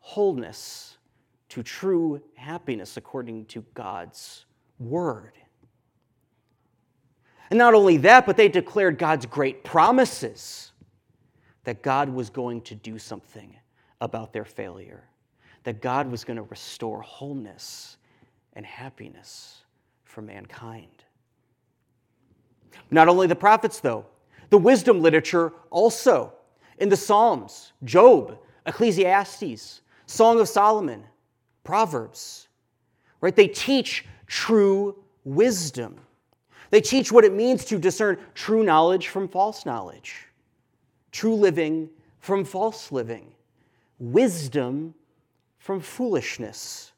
wholeness, 0.00 0.98
to 1.48 1.62
true 1.62 2.20
happiness 2.34 2.96
according 2.96 3.44
to 3.46 3.64
God's 3.74 4.44
word. 4.78 5.32
And 7.50 7.58
not 7.58 7.74
only 7.74 7.96
that, 7.98 8.26
but 8.26 8.36
they 8.36 8.48
declared 8.48 8.98
God's 8.98 9.26
great 9.26 9.64
promises 9.64 10.70
that 11.64 11.82
God 11.82 12.08
was 12.08 12.30
going 12.30 12.62
to 12.62 12.74
do 12.76 12.98
something 12.98 13.56
about 14.00 14.32
their 14.32 14.44
failure, 14.44 15.04
that 15.64 15.82
God 15.82 16.10
was 16.10 16.24
going 16.24 16.36
to 16.36 16.42
restore 16.44 17.00
wholeness 17.00 17.96
and 18.54 18.64
happiness 18.64 19.62
for 20.04 20.22
mankind. 20.22 21.04
Not 22.90 23.08
only 23.08 23.26
the 23.26 23.36
prophets, 23.36 23.80
though, 23.80 24.06
the 24.50 24.58
wisdom 24.58 25.00
literature 25.00 25.52
also. 25.70 26.32
In 26.78 26.88
the 26.88 26.96
Psalms, 26.96 27.72
Job, 27.84 28.38
Ecclesiastes, 28.66 29.82
Song 30.06 30.40
of 30.40 30.48
Solomon, 30.48 31.04
Proverbs, 31.62 32.48
right? 33.20 33.36
They 33.36 33.48
teach 33.48 34.06
true 34.26 34.96
wisdom. 35.24 35.96
They 36.70 36.80
teach 36.80 37.12
what 37.12 37.24
it 37.24 37.34
means 37.34 37.64
to 37.66 37.78
discern 37.78 38.18
true 38.34 38.64
knowledge 38.64 39.08
from 39.08 39.28
false 39.28 39.66
knowledge 39.66 40.26
true 41.12 41.34
living 41.34 41.90
from 42.20 42.44
false 42.44 42.92
living, 42.92 43.32
wisdom 44.00 44.94
from 45.58 45.78
foolishness. 45.78 46.90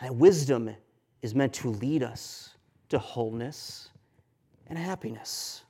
And 0.00 0.18
wisdom 0.18 0.74
is 1.22 1.34
meant 1.34 1.54
to 1.54 1.70
lead 1.70 2.02
us 2.02 2.54
to 2.90 2.98
wholeness 2.98 3.88
and 4.66 4.78
happiness. 4.78 5.62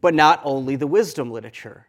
But 0.00 0.14
not 0.14 0.40
only 0.42 0.76
the 0.76 0.86
wisdom 0.86 1.30
literature, 1.30 1.86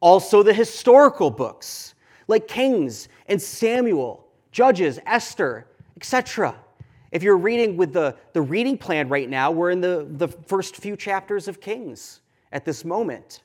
also 0.00 0.42
the 0.42 0.54
historical 0.54 1.30
books 1.30 1.94
like 2.28 2.48
Kings 2.48 3.08
and 3.26 3.40
Samuel, 3.40 4.26
Judges, 4.52 4.98
Esther, 5.06 5.66
etc. 5.96 6.54
If 7.10 7.22
you're 7.22 7.36
reading 7.36 7.76
with 7.76 7.92
the, 7.92 8.16
the 8.32 8.42
reading 8.42 8.78
plan 8.78 9.08
right 9.08 9.28
now, 9.28 9.50
we're 9.50 9.70
in 9.70 9.80
the, 9.80 10.06
the 10.10 10.28
first 10.28 10.76
few 10.76 10.96
chapters 10.96 11.48
of 11.48 11.60
Kings 11.60 12.20
at 12.52 12.64
this 12.64 12.84
moment. 12.84 13.43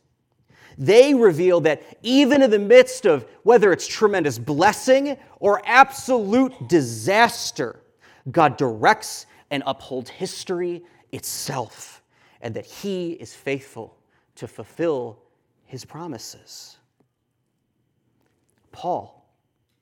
They 0.80 1.14
reveal 1.14 1.62
that 1.62 1.84
even 2.02 2.42
in 2.42 2.50
the 2.50 2.58
midst 2.58 3.06
of 3.06 3.28
whether 3.44 3.72
it's 3.72 3.86
tremendous 3.86 4.40
blessing 4.40 5.18
or 5.40 5.62
absolute 5.66 6.68
disaster, 6.68 7.82
God 8.32 8.58
directs 8.58 9.28
and 9.52 9.62
upholds 9.68 10.10
history 10.10 10.84
itself, 11.12 12.02
and 12.42 12.56
that 12.56 12.66
He 12.66 13.12
is 13.12 13.34
faithful 13.34 13.98
to 14.36 14.48
fulfill 14.48 15.20
His 15.66 15.86
promises. 15.86 16.78
Paul 18.72 19.18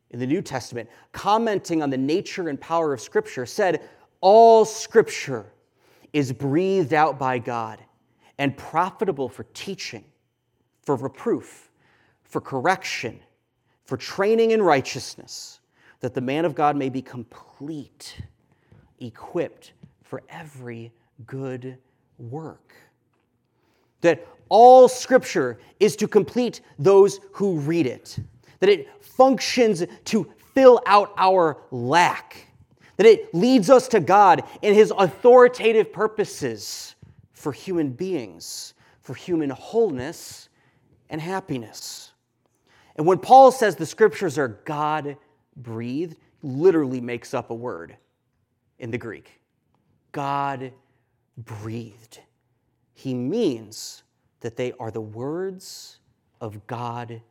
in 0.10 0.20
the 0.20 0.28
New 0.28 0.42
Testament, 0.42 0.90
commenting 1.12 1.84
on 1.84 1.90
the 1.90 1.98
nature 1.98 2.50
and 2.50 2.60
power 2.60 2.94
of 2.94 3.02
Scripture, 3.02 3.46
said, 3.46 3.82
all 4.22 4.66
scripture 4.66 5.46
is 6.14 6.32
breathed 6.32 6.94
out 6.94 7.20
by 7.20 7.38
God 7.38 7.80
and 8.38 8.56
profitable 8.56 9.30
for 9.30 9.46
teaching, 9.54 10.04
for 10.88 10.96
reproof, 10.96 11.70
for 12.24 12.40
correction, 12.40 13.20
for 13.84 13.98
training 13.98 14.52
in 14.52 14.62
righteousness, 14.62 15.60
that 16.00 16.14
the 16.14 16.22
man 16.22 16.46
of 16.46 16.56
God 16.56 16.78
may 16.78 16.88
be 16.88 17.02
complete, 17.02 18.22
equipped 19.02 19.74
for 20.02 20.24
every 20.30 20.94
good 21.26 21.78
work. 22.18 22.74
That 24.00 24.26
all 24.48 24.88
scripture 24.88 25.60
is 25.82 25.98
to 25.98 26.08
complete 26.08 26.62
those 26.80 27.20
who 27.34 27.60
read 27.60 27.86
it, 27.86 28.18
that 28.62 28.70
it 28.70 28.88
functions 29.04 29.84
to 30.06 30.32
fill 30.54 30.82
out 30.86 31.12
our 31.18 31.58
lack, 31.70 32.48
that 32.96 33.06
it 33.06 33.36
leads 33.36 33.70
us 33.70 33.90
to 33.90 34.00
God 34.00 34.42
in 34.62 34.74
his 34.74 34.94
authoritative 34.98 35.92
purposes 35.92 36.96
for 37.34 37.52
human 37.52 37.90
beings, 37.90 38.74
for 39.02 39.16
human 39.16 39.50
wholeness 39.50 40.47
and 41.10 41.22
happiness. 41.22 42.12
And 42.96 43.06
when 43.06 43.20
Paul 43.20 43.52
says 43.52 43.76
the 43.76 43.86
scriptures 43.86 44.38
are 44.38 44.48
God 44.48 45.18
breathed, 45.56 46.18
literally 46.42 47.02
makes 47.02 47.34
up 47.34 47.50
a 47.50 47.56
word 47.56 47.98
in 48.80 48.92
the 48.92 48.98
Greek. 48.98 49.42
God 50.12 50.72
breathed. 51.38 52.20
He 52.94 53.14
means 53.14 54.04
that 54.42 54.56
they 54.56 54.74
are 54.80 54.92
the 54.92 55.02
words 55.02 56.00
of 56.42 56.66
God 56.68 57.22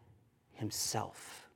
Himself. 0.52 1.48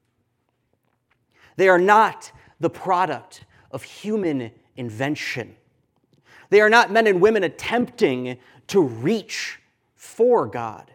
They 1.57 1.69
are 1.69 1.79
not 1.79 2.33
the 2.59 2.71
product 2.71 3.45
of 3.71 3.83
human 3.83 4.50
invention. 4.77 5.57
They 6.49 6.61
are 6.61 6.71
not 6.71 6.91
men 6.91 7.07
and 7.07 7.21
women 7.21 7.45
attempting 7.45 8.39
to 8.69 8.81
reach 8.83 9.61
for 9.95 10.47
God. 10.47 10.91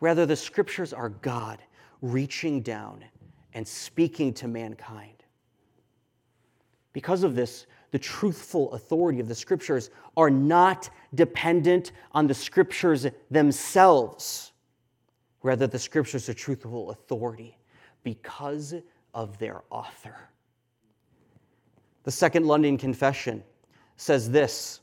Rather, 0.00 0.26
the 0.26 0.36
scriptures 0.36 0.92
are 0.92 1.08
God 1.08 1.62
reaching 2.02 2.60
down 2.62 3.04
and 3.54 3.66
speaking 3.66 4.32
to 4.34 4.48
mankind. 4.48 5.24
Because 6.92 7.22
of 7.22 7.34
this, 7.34 7.66
the 7.90 7.98
truthful 7.98 8.72
authority 8.72 9.20
of 9.20 9.28
the 9.28 9.34
scriptures 9.34 9.90
are 10.16 10.30
not 10.30 10.90
dependent 11.14 11.92
on 12.12 12.26
the 12.26 12.34
scriptures 12.34 13.06
themselves. 13.30 14.52
Rather, 15.42 15.66
the 15.66 15.78
scriptures 15.78 16.28
are 16.28 16.34
truthful 16.34 16.90
authority 16.90 17.56
because 18.02 18.74
of 19.14 19.38
their 19.38 19.62
author. 19.70 20.16
The 22.04 22.10
Second 22.10 22.46
London 22.46 22.76
Confession 22.76 23.42
says 23.96 24.30
this 24.30 24.80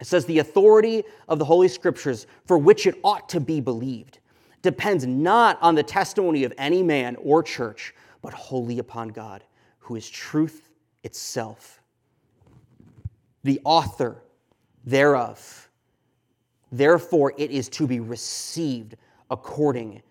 it 0.00 0.06
says, 0.06 0.24
The 0.24 0.38
authority 0.38 1.04
of 1.28 1.38
the 1.38 1.44
Holy 1.44 1.68
Scriptures, 1.68 2.26
for 2.46 2.58
which 2.58 2.86
it 2.86 2.98
ought 3.02 3.28
to 3.30 3.40
be 3.40 3.60
believed, 3.60 4.20
depends 4.62 5.06
not 5.06 5.58
on 5.62 5.74
the 5.74 5.82
testimony 5.82 6.44
of 6.44 6.52
any 6.58 6.82
man 6.82 7.16
or 7.16 7.42
church, 7.42 7.94
but 8.22 8.32
wholly 8.32 8.78
upon 8.78 9.08
God, 9.08 9.44
who 9.78 9.96
is 9.96 10.08
truth 10.08 10.68
itself 11.04 11.78
the 13.44 13.60
author 13.64 14.22
thereof. 14.84 15.68
Therefore, 16.70 17.32
it 17.38 17.50
is 17.50 17.68
to 17.70 17.86
be 17.86 18.00
received 18.00 18.96
according, 19.30 20.02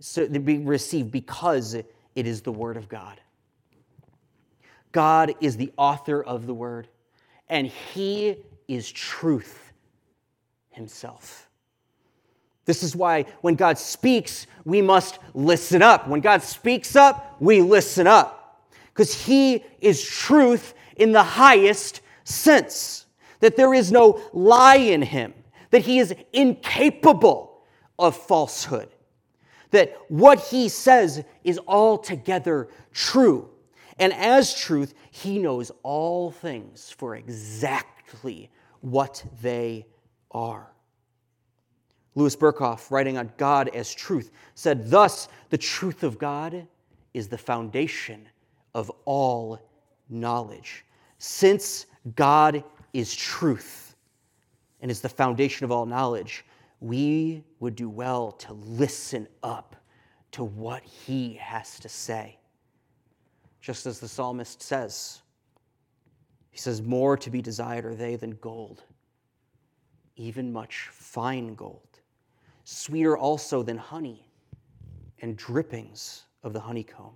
so 0.00 0.26
to 0.28 0.38
be 0.38 0.58
received 0.58 1.10
because 1.10 1.74
it 1.74 1.86
is 2.14 2.42
the 2.42 2.52
Word 2.52 2.76
of 2.76 2.88
God. 2.88 3.20
God 4.92 5.34
is 5.40 5.56
the 5.56 5.72
author 5.76 6.22
of 6.22 6.46
the 6.46 6.54
Word, 6.54 6.88
and 7.48 7.66
He 7.66 8.36
is 8.68 8.90
truth 8.90 9.72
Himself. 10.70 11.47
This 12.68 12.82
is 12.82 12.94
why 12.94 13.24
when 13.40 13.54
God 13.54 13.78
speaks, 13.78 14.46
we 14.64 14.82
must 14.82 15.18
listen 15.32 15.80
up. 15.80 16.06
When 16.06 16.20
God 16.20 16.42
speaks 16.42 16.94
up, 16.94 17.36
we 17.40 17.62
listen 17.62 18.06
up. 18.06 18.68
Because 18.92 19.24
He 19.24 19.64
is 19.80 20.06
truth 20.06 20.74
in 20.98 21.12
the 21.12 21.22
highest 21.22 22.02
sense, 22.24 23.06
that 23.40 23.56
there 23.56 23.72
is 23.72 23.90
no 23.90 24.20
lie 24.32 24.76
in 24.76 25.00
him, 25.00 25.32
that 25.70 25.82
he 25.82 25.98
is 25.98 26.14
incapable 26.32 27.62
of 27.98 28.16
falsehood, 28.16 28.88
that 29.70 29.96
what 30.08 30.40
he 30.40 30.68
says 30.68 31.24
is 31.44 31.58
altogether 31.66 32.68
true. 32.92 33.48
And 33.98 34.12
as 34.12 34.54
truth, 34.54 34.94
he 35.10 35.38
knows 35.38 35.72
all 35.82 36.30
things 36.30 36.90
for 36.90 37.16
exactly 37.16 38.50
what 38.80 39.24
they 39.42 39.86
are. 40.30 40.70
Louis 42.18 42.34
Berkhof, 42.34 42.90
writing 42.90 43.16
on 43.16 43.30
God 43.36 43.68
as 43.68 43.94
truth, 43.94 44.32
said, 44.56 44.90
Thus, 44.90 45.28
the 45.50 45.56
truth 45.56 46.02
of 46.02 46.18
God 46.18 46.66
is 47.14 47.28
the 47.28 47.38
foundation 47.38 48.28
of 48.74 48.90
all 49.04 49.60
knowledge. 50.08 50.84
Since 51.18 51.86
God 52.16 52.64
is 52.92 53.14
truth 53.14 53.94
and 54.80 54.90
is 54.90 55.00
the 55.00 55.08
foundation 55.08 55.62
of 55.62 55.70
all 55.70 55.86
knowledge, 55.86 56.44
we 56.80 57.44
would 57.60 57.76
do 57.76 57.88
well 57.88 58.32
to 58.32 58.52
listen 58.52 59.28
up 59.44 59.76
to 60.32 60.42
what 60.42 60.82
he 60.82 61.34
has 61.34 61.78
to 61.78 61.88
say. 61.88 62.36
Just 63.60 63.86
as 63.86 64.00
the 64.00 64.08
psalmist 64.08 64.60
says, 64.60 65.22
he 66.50 66.58
says, 66.58 66.82
More 66.82 67.16
to 67.16 67.30
be 67.30 67.40
desired 67.40 67.84
are 67.84 67.94
they 67.94 68.16
than 68.16 68.32
gold, 68.40 68.82
even 70.16 70.52
much 70.52 70.88
fine 70.90 71.54
gold, 71.54 71.87
sweeter 72.70 73.16
also 73.16 73.62
than 73.62 73.78
honey 73.78 74.26
and 75.22 75.38
drippings 75.38 76.24
of 76.42 76.52
the 76.52 76.60
honeycomb. 76.60 77.14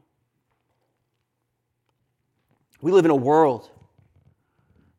We 2.80 2.90
live 2.90 3.04
in 3.04 3.10
a 3.10 3.16
world 3.16 3.70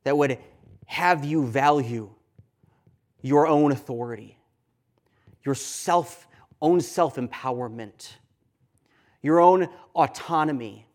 that 0.04 0.16
would 0.16 0.38
have 0.86 1.26
you 1.26 1.48
value 1.48 2.12
your 3.24 3.48
own 3.48 3.72
authority, 3.72 4.38
your 5.44 5.56
self, 5.56 6.28
own 6.62 6.82
self 6.82 7.16
empowerment, 7.16 8.12
your 9.24 9.40
own 9.40 9.68
autonomy, 9.96 10.86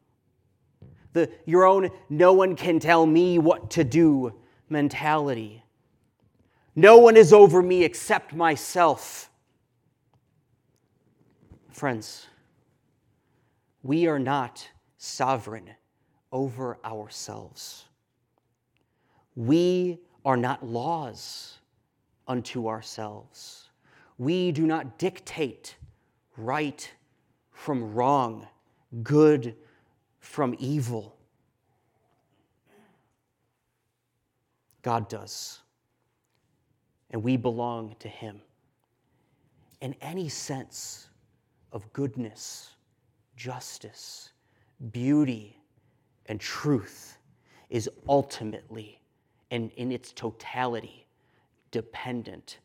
the, 1.15 1.33
your 1.47 1.65
own 1.65 1.91
no 2.09 2.33
one 2.33 2.55
can 2.55 2.79
tell 2.79 3.05
me 3.05 3.41
what 3.41 3.71
to 3.73 3.83
do 3.83 4.35
mentality. 4.69 5.65
No 6.77 6.99
one 6.99 7.17
is 7.17 7.33
over 7.33 7.61
me 7.61 7.83
except 7.83 8.33
myself. 8.33 9.28
Friends, 11.71 12.27
we 13.83 14.07
are 14.07 14.19
not 14.19 14.67
sovereign 14.97 15.71
over 16.33 16.79
ourselves. 16.85 17.85
We 19.37 19.99
are 20.25 20.37
not 20.37 20.67
laws 20.67 21.59
unto 22.27 22.69
ourselves. 22.69 23.69
We 24.19 24.51
do 24.51 24.67
not 24.67 24.99
dictate 24.99 25.77
right 26.37 26.91
from 27.53 27.95
wrong, 27.95 28.47
good 29.03 29.55
from 30.21 30.55
evil. 30.59 31.17
God 34.83 35.09
does. 35.09 35.61
And 37.11 37.23
we 37.23 37.37
belong 37.37 37.95
to 38.01 38.09
Him. 38.09 38.41
In 39.81 39.95
any 40.01 40.29
sense 40.29 41.08
of 41.73 41.93
goodness, 41.93 42.71
justice, 43.37 44.31
beauty, 44.93 45.61
and 46.27 46.41
truth 46.41 47.19
is 47.71 47.89
ultimately 48.09 49.01
and 49.51 49.71
in 49.73 49.93
its 49.93 50.13
totality 50.13 51.07
dependent 51.71 52.59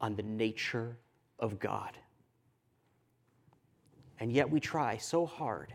on 0.00 0.16
the 0.16 0.22
nature 0.22 0.96
of 1.38 1.58
God. 1.58 1.98
And 4.18 4.32
yet 4.32 4.48
we 4.48 4.60
try 4.60 4.96
so 4.96 5.26
hard, 5.26 5.74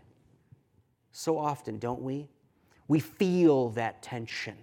so 1.11 1.37
often, 1.37 1.77
don't 1.77 2.01
we? 2.01 2.27
We 2.87 2.99
feel 2.99 3.69
that 3.71 4.01
tension, 4.01 4.57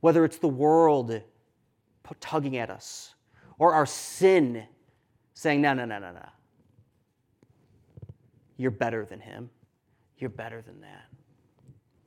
whether 0.00 0.24
it's 0.24 0.38
the 0.38 0.48
world 0.48 1.22
tugging 2.18 2.56
at 2.56 2.70
us 2.70 3.14
or 3.58 3.72
our 3.72 3.86
sin 3.86 4.64
saying, 5.34 5.60
no, 5.60 5.74
no, 5.74 5.84
no, 5.84 5.98
no, 5.98 6.12
no. 6.12 6.28
You're 8.60 8.70
better 8.70 9.06
than 9.06 9.20
him. 9.20 9.48
You're 10.18 10.28
better 10.28 10.60
than 10.60 10.82
that. 10.82 11.06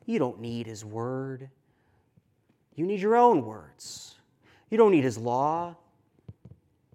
You 0.05 0.19
don't 0.19 0.39
need 0.39 0.67
his 0.67 0.85
word. 0.85 1.49
You 2.75 2.85
need 2.85 2.99
your 2.99 3.15
own 3.15 3.43
words. 3.43 4.19
You 4.69 4.77
don't 4.77 4.91
need 4.91 5.03
his 5.03 5.17
law. 5.17 5.75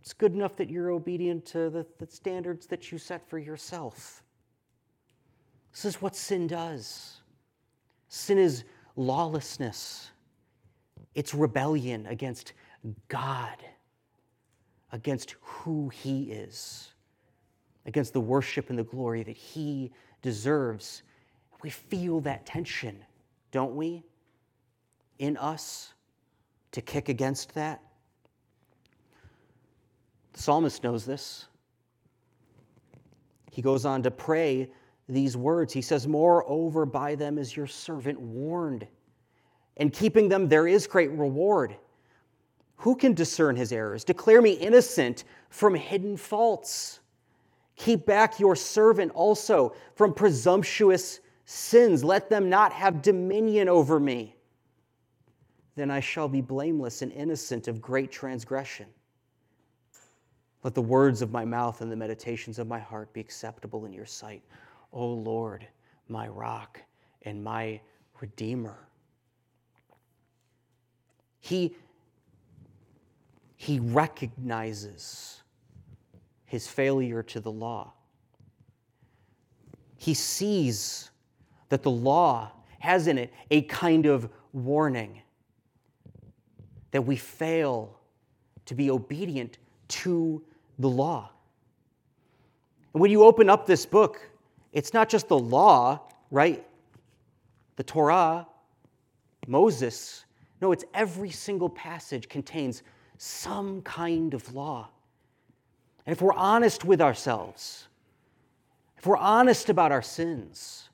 It's 0.01 0.13
good 0.13 0.33
enough 0.33 0.55
that 0.59 0.71
you're 0.71 0.91
obedient 0.91 1.45
to 1.47 1.71
the, 1.71 1.85
the 1.99 2.07
standards 2.07 2.69
that 2.69 2.93
you 2.93 2.99
set 2.99 3.29
for 3.29 3.37
yourself. 3.37 4.23
This 5.73 5.85
is 5.85 6.01
what 6.01 6.15
sin 6.15 6.47
does 6.47 7.17
sin 8.07 8.39
is 8.39 8.63
lawlessness, 8.95 10.13
It's 11.17 11.35
rebellion 11.35 12.07
against 12.07 12.53
God, 13.09 13.57
against 14.93 15.35
who 15.41 15.89
He 15.89 16.31
is, 16.31 16.93
against 17.89 18.13
the 18.13 18.21
worship 18.21 18.69
and 18.69 18.79
the 18.79 18.85
glory 18.85 19.23
that 19.25 19.37
He 19.37 19.91
deserves. 20.23 21.03
We 21.63 21.71
feel 21.71 22.21
that 22.21 22.47
tension, 22.47 23.03
don't 23.51 23.75
we, 23.75 24.05
in 25.19 25.37
us 25.39 25.95
to 26.73 26.83
kick 26.83 27.09
against 27.09 27.55
that? 27.55 27.83
The 30.35 30.43
psalmist 30.43 30.85
knows 30.85 31.05
this. 31.05 31.47
He 33.51 33.63
goes 33.63 33.87
on 33.87 34.03
to 34.03 34.11
pray 34.11 34.71
these 35.09 35.37
words. 35.37 35.73
He 35.73 35.83
says, 35.83 36.07
Moreover, 36.07 36.85
by 36.85 37.15
them 37.15 37.39
is 37.39 37.57
your 37.57 37.67
servant 37.67 38.21
warned, 38.21 38.87
and 39.79 39.93
keeping 39.93 40.29
them 40.29 40.47
there 40.47 40.69
is 40.69 40.87
great 40.87 41.11
reward. 41.13 41.75
Who 42.77 42.95
can 42.95 43.15
discern 43.15 43.57
his 43.57 43.73
errors? 43.73 44.05
Declare 44.05 44.43
me 44.43 44.53
innocent 44.53 45.25
from 45.49 45.75
hidden 45.75 46.19
faults. 46.19 47.01
Keep 47.79 48.07
back 48.07 48.41
your 48.41 48.57
servant 48.57 49.13
also 49.15 49.75
from 49.95 50.13
presumptuous 50.13 51.21
sins. 51.45 52.03
Let 52.05 52.29
them 52.29 52.51
not 52.51 52.73
have 52.73 53.01
dominion 53.03 53.69
over 53.69 54.01
me. 54.01 54.35
Then 55.77 55.91
I 55.91 56.01
shall 56.01 56.29
be 56.29 56.41
blameless 56.41 57.03
and 57.03 57.13
innocent 57.13 57.69
of 57.69 57.81
great 57.81 58.11
transgression. 58.11 58.87
Let 60.65 60.75
the 60.75 60.83
words 60.83 61.23
of 61.23 61.31
my 61.31 61.45
mouth 61.45 61.81
and 61.81 61.91
the 61.91 61.97
meditations 61.97 62.59
of 62.59 62.67
my 62.67 62.81
heart 62.81 63.13
be 63.13 63.21
acceptable 63.21 63.87
in 63.87 63.93
your 63.93 64.07
sight, 64.07 64.43
O 64.93 65.07
Lord, 65.07 65.67
my 66.09 66.27
rock 66.27 66.83
and 67.23 67.43
my 67.45 67.81
redeemer. 68.21 68.89
He, 71.39 71.77
he 73.55 73.79
recognizes 73.79 75.45
his 76.49 76.67
failure 76.67 77.23
to 77.23 77.41
the 77.41 77.53
law. 77.53 77.93
He 79.99 80.15
sees 80.15 81.11
that 81.69 81.83
the 81.83 81.91
law 81.91 82.51
has 82.79 83.07
in 83.07 83.19
it 83.19 83.33
a 83.51 83.63
kind 83.63 84.07
of 84.07 84.31
warning 84.53 85.21
that 86.91 87.03
we 87.03 87.17
fail 87.17 87.99
to 88.65 88.75
be 88.75 88.91
obedient 88.91 89.59
to 89.89 90.43
the 90.79 90.89
law. 90.89 91.31
And 92.95 93.03
when 93.03 93.11
you 93.11 93.25
open 93.25 93.51
up 93.51 93.67
this 93.67 93.85
book, 93.85 94.19
it's 94.73 94.95
not 94.95 95.11
just 95.11 95.29
the 95.29 95.39
law, 95.39 96.01
right? 96.31 96.67
The 97.77 97.83
Torah, 97.85 98.47
Moses. 99.47 100.25
No, 100.63 100.73
it's 100.73 100.85
every 100.95 101.31
single 101.31 101.69
passage 101.69 102.29
contains 102.29 102.83
some 103.19 103.83
kind 103.83 104.33
of 104.33 104.55
law. 104.55 104.89
And 106.09 106.17
if 106.17 106.23
we're 106.23 106.33
honest 106.33 106.87
with 106.87 107.03
ourselves, 107.03 107.87
if 108.97 109.05
we're 109.05 109.19
honest 109.19 109.69
about 109.69 109.93
our 109.93 110.01
sins, 110.01 110.89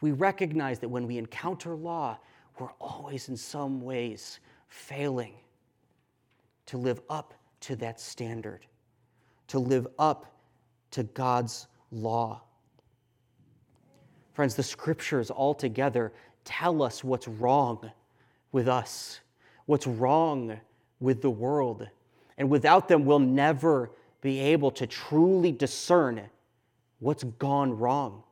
we 0.00 0.12
recognize 0.12 0.78
that 0.78 0.88
when 0.88 1.08
we 1.08 1.18
encounter 1.18 1.74
law, 1.74 2.18
we're 2.60 2.70
always 2.80 3.28
in 3.28 3.36
some 3.36 3.80
ways 3.80 4.38
failing 4.68 5.34
to 6.66 6.78
live 6.78 7.00
up 7.10 7.34
to 7.62 7.74
that 7.74 7.98
standard 7.98 8.64
to 9.48 9.58
live 9.58 9.88
up 9.98 10.36
to 10.92 11.02
God's 11.02 11.66
law. 11.90 12.42
Friends, 14.34 14.54
the 14.54 14.62
scriptures 14.62 15.32
altogether 15.32 16.12
tell 16.44 16.80
us 16.80 17.02
what's 17.02 17.26
wrong 17.26 17.90
with 18.52 18.68
us, 18.68 19.18
what's 19.66 19.88
wrong 19.88 20.60
with 21.00 21.22
the 21.22 21.28
world. 21.28 21.88
And 22.38 22.48
without 22.48 22.86
them, 22.86 23.04
we'll 23.04 23.18
never 23.18 23.90
be 24.22 24.40
able 24.40 24.70
to 24.70 24.86
truly 24.86 25.52
discern 25.52 26.22
what's 27.00 27.24
gone 27.24 27.76
wrong. 27.76 28.22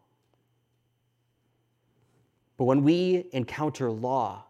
But 2.56 2.64
when 2.64 2.82
we 2.82 3.26
encounter 3.32 3.90
law 3.90 4.44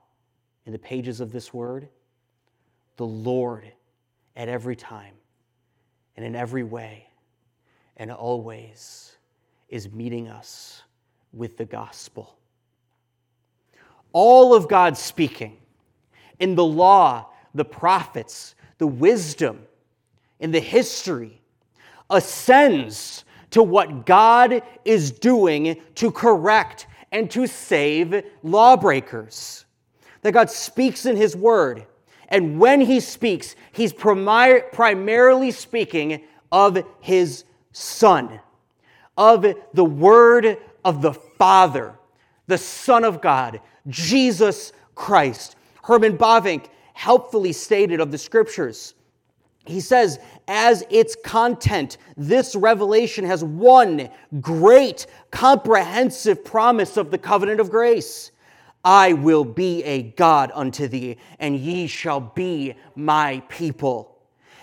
in 0.66 0.72
the 0.72 0.78
pages 0.78 1.20
of 1.20 1.32
this 1.32 1.52
word, 1.52 1.88
the 2.96 3.06
Lord 3.06 3.64
at 4.36 4.48
every 4.48 4.76
time 4.76 5.14
and 6.16 6.24
in 6.24 6.36
every 6.36 6.62
way 6.62 7.06
and 7.96 8.12
always 8.12 9.16
is 9.68 9.90
meeting 9.90 10.28
us 10.28 10.82
with 11.32 11.56
the 11.56 11.64
gospel. 11.64 12.36
All 14.12 14.54
of 14.54 14.68
God's 14.68 15.00
speaking 15.00 15.56
in 16.38 16.54
the 16.54 16.64
law, 16.64 17.28
the 17.54 17.64
prophets, 17.64 18.54
the 18.78 18.86
wisdom, 18.86 19.60
in 20.40 20.50
the 20.50 20.60
history 20.60 21.40
ascends 22.10 23.24
to 23.50 23.62
what 23.62 24.06
God 24.06 24.62
is 24.84 25.10
doing 25.10 25.80
to 25.96 26.10
correct 26.10 26.86
and 27.12 27.30
to 27.30 27.46
save 27.46 28.24
lawbreakers. 28.42 29.64
That 30.22 30.32
God 30.32 30.50
speaks 30.50 31.06
in 31.06 31.16
His 31.16 31.36
Word 31.36 31.86
and 32.30 32.60
when 32.60 32.80
he 32.80 33.00
speaks, 33.00 33.56
he's 33.72 33.92
primarily 33.92 35.50
speaking 35.50 36.22
of 36.52 36.84
his 37.00 37.44
Son, 37.72 38.40
of 39.16 39.42
the 39.74 39.84
Word 39.84 40.58
of 40.84 41.02
the 41.02 41.12
Father, 41.12 41.98
the 42.46 42.58
Son 42.58 43.04
of 43.04 43.20
God, 43.20 43.60
Jesus 43.88 44.72
Christ. 44.94 45.56
Herman 45.82 46.16
Bavinck 46.16 46.66
helpfully 46.94 47.52
stated 47.52 48.00
of 48.00 48.12
the 48.12 48.18
Scriptures. 48.18 48.94
He 49.66 49.80
says, 49.80 50.18
as 50.48 50.84
its 50.90 51.16
content, 51.24 51.98
this 52.16 52.56
revelation 52.56 53.24
has 53.24 53.44
one 53.44 54.10
great 54.40 55.06
comprehensive 55.30 56.44
promise 56.44 56.96
of 56.96 57.10
the 57.10 57.18
covenant 57.18 57.60
of 57.60 57.70
grace. 57.70 58.32
I 58.84 59.12
will 59.12 59.44
be 59.44 59.84
a 59.84 60.02
God 60.02 60.50
unto 60.54 60.88
thee, 60.88 61.18
and 61.38 61.56
ye 61.56 61.86
shall 61.86 62.20
be 62.20 62.74
my 62.96 63.42
people. 63.48 64.18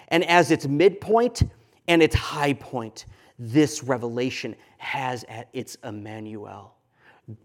And 0.07 0.23
as 0.25 0.49
its 0.49 0.67
midpoint 0.67 1.43
and 1.87 2.01
its 2.01 2.15
high 2.15 2.53
point, 2.53 3.05
this 3.37 3.83
revelation 3.83 4.55
has 4.77 5.23
at 5.29 5.49
its 5.53 5.77
Emmanuel, 5.83 6.73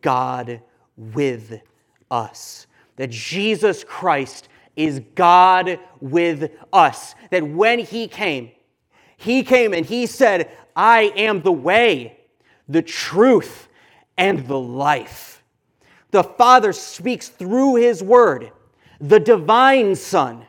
God 0.00 0.62
with 0.96 1.60
us. 2.10 2.66
That 2.96 3.10
Jesus 3.10 3.84
Christ 3.84 4.48
is 4.76 5.00
God 5.14 5.78
with 6.00 6.50
us. 6.72 7.14
That 7.30 7.46
when 7.46 7.78
He 7.78 8.08
came, 8.08 8.50
He 9.16 9.42
came 9.42 9.72
and 9.72 9.86
He 9.86 10.06
said, 10.06 10.50
I 10.74 11.12
am 11.16 11.42
the 11.42 11.52
way, 11.52 12.18
the 12.68 12.82
truth, 12.82 13.68
and 14.16 14.46
the 14.46 14.58
life 14.58 15.32
the 16.12 16.22
Father 16.22 16.72
speaks 16.72 17.28
through 17.28 17.76
His 17.76 18.02
Word, 18.02 18.52
the 19.00 19.18
divine 19.18 19.96
Son, 19.96 20.46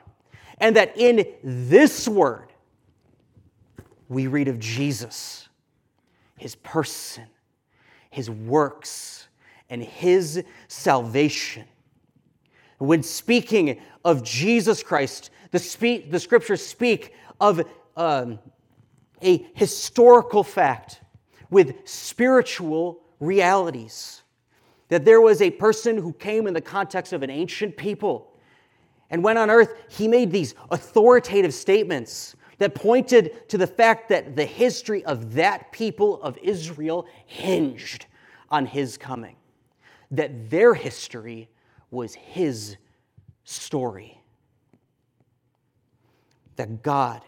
and 0.59 0.75
that 0.75 0.95
in 0.95 1.25
this 1.43 2.07
Word 2.07 2.49
we 4.07 4.27
read 4.27 4.47
of 4.47 4.59
Jesus, 4.59 5.49
His 6.37 6.55
person, 6.55 7.25
His 8.11 8.29
works, 8.29 9.27
and 9.69 9.81
His 9.81 10.43
salvation. 10.67 11.65
When 12.83 13.01
speaking 13.01 13.79
of 14.03 14.23
Jesus 14.23 14.83
Christ, 14.83 15.29
the, 15.51 15.59
spe- 15.59 16.09
the 16.09 16.19
scriptures 16.19 16.65
speak 16.65 17.13
of 17.39 17.63
um, 17.95 18.39
a 19.21 19.47
historical 19.53 20.43
fact 20.43 20.99
with 21.49 21.87
spiritual 21.87 22.99
realities 23.21 24.23
that 24.89 25.05
there 25.05 25.21
was 25.21 25.41
a 25.41 25.49
person 25.51 25.97
who 25.97 26.11
came 26.11 26.45
in 26.45 26.53
the 26.53 26.61
context 26.61 27.13
of 27.13 27.23
an 27.23 27.29
ancient 27.29 27.77
people. 27.77 28.33
And 29.09 29.23
when 29.23 29.37
on 29.37 29.49
earth, 29.49 29.73
he 29.87 30.09
made 30.09 30.29
these 30.29 30.53
authoritative 30.69 31.53
statements 31.53 32.35
that 32.57 32.75
pointed 32.75 33.47
to 33.47 33.57
the 33.57 33.67
fact 33.67 34.09
that 34.09 34.35
the 34.35 34.45
history 34.45 35.05
of 35.05 35.35
that 35.35 35.71
people 35.71 36.21
of 36.21 36.37
Israel 36.39 37.07
hinged 37.27 38.07
on 38.49 38.65
his 38.65 38.97
coming, 38.97 39.37
that 40.11 40.49
their 40.49 40.73
history 40.73 41.49
was 41.93 42.13
his 42.15 42.77
story. 43.43 44.19
That 46.55 46.83
God, 46.83 47.21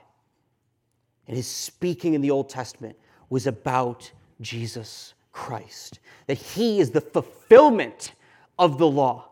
and 1.28 1.38
his 1.38 1.48
speaking 1.48 2.14
in 2.14 2.22
the 2.22 2.32
Old 2.32 2.50
Testament, 2.50 2.98
was 3.30 3.48
about 3.48 4.12
Jesus 4.42 5.14
Christ, 5.32 6.00
that 6.28 6.38
he 6.38 6.80
is 6.80 6.92
the 6.92 7.02
fulfillment 7.02 8.14
of 8.58 8.78
the 8.78 8.88
law, 8.88 9.30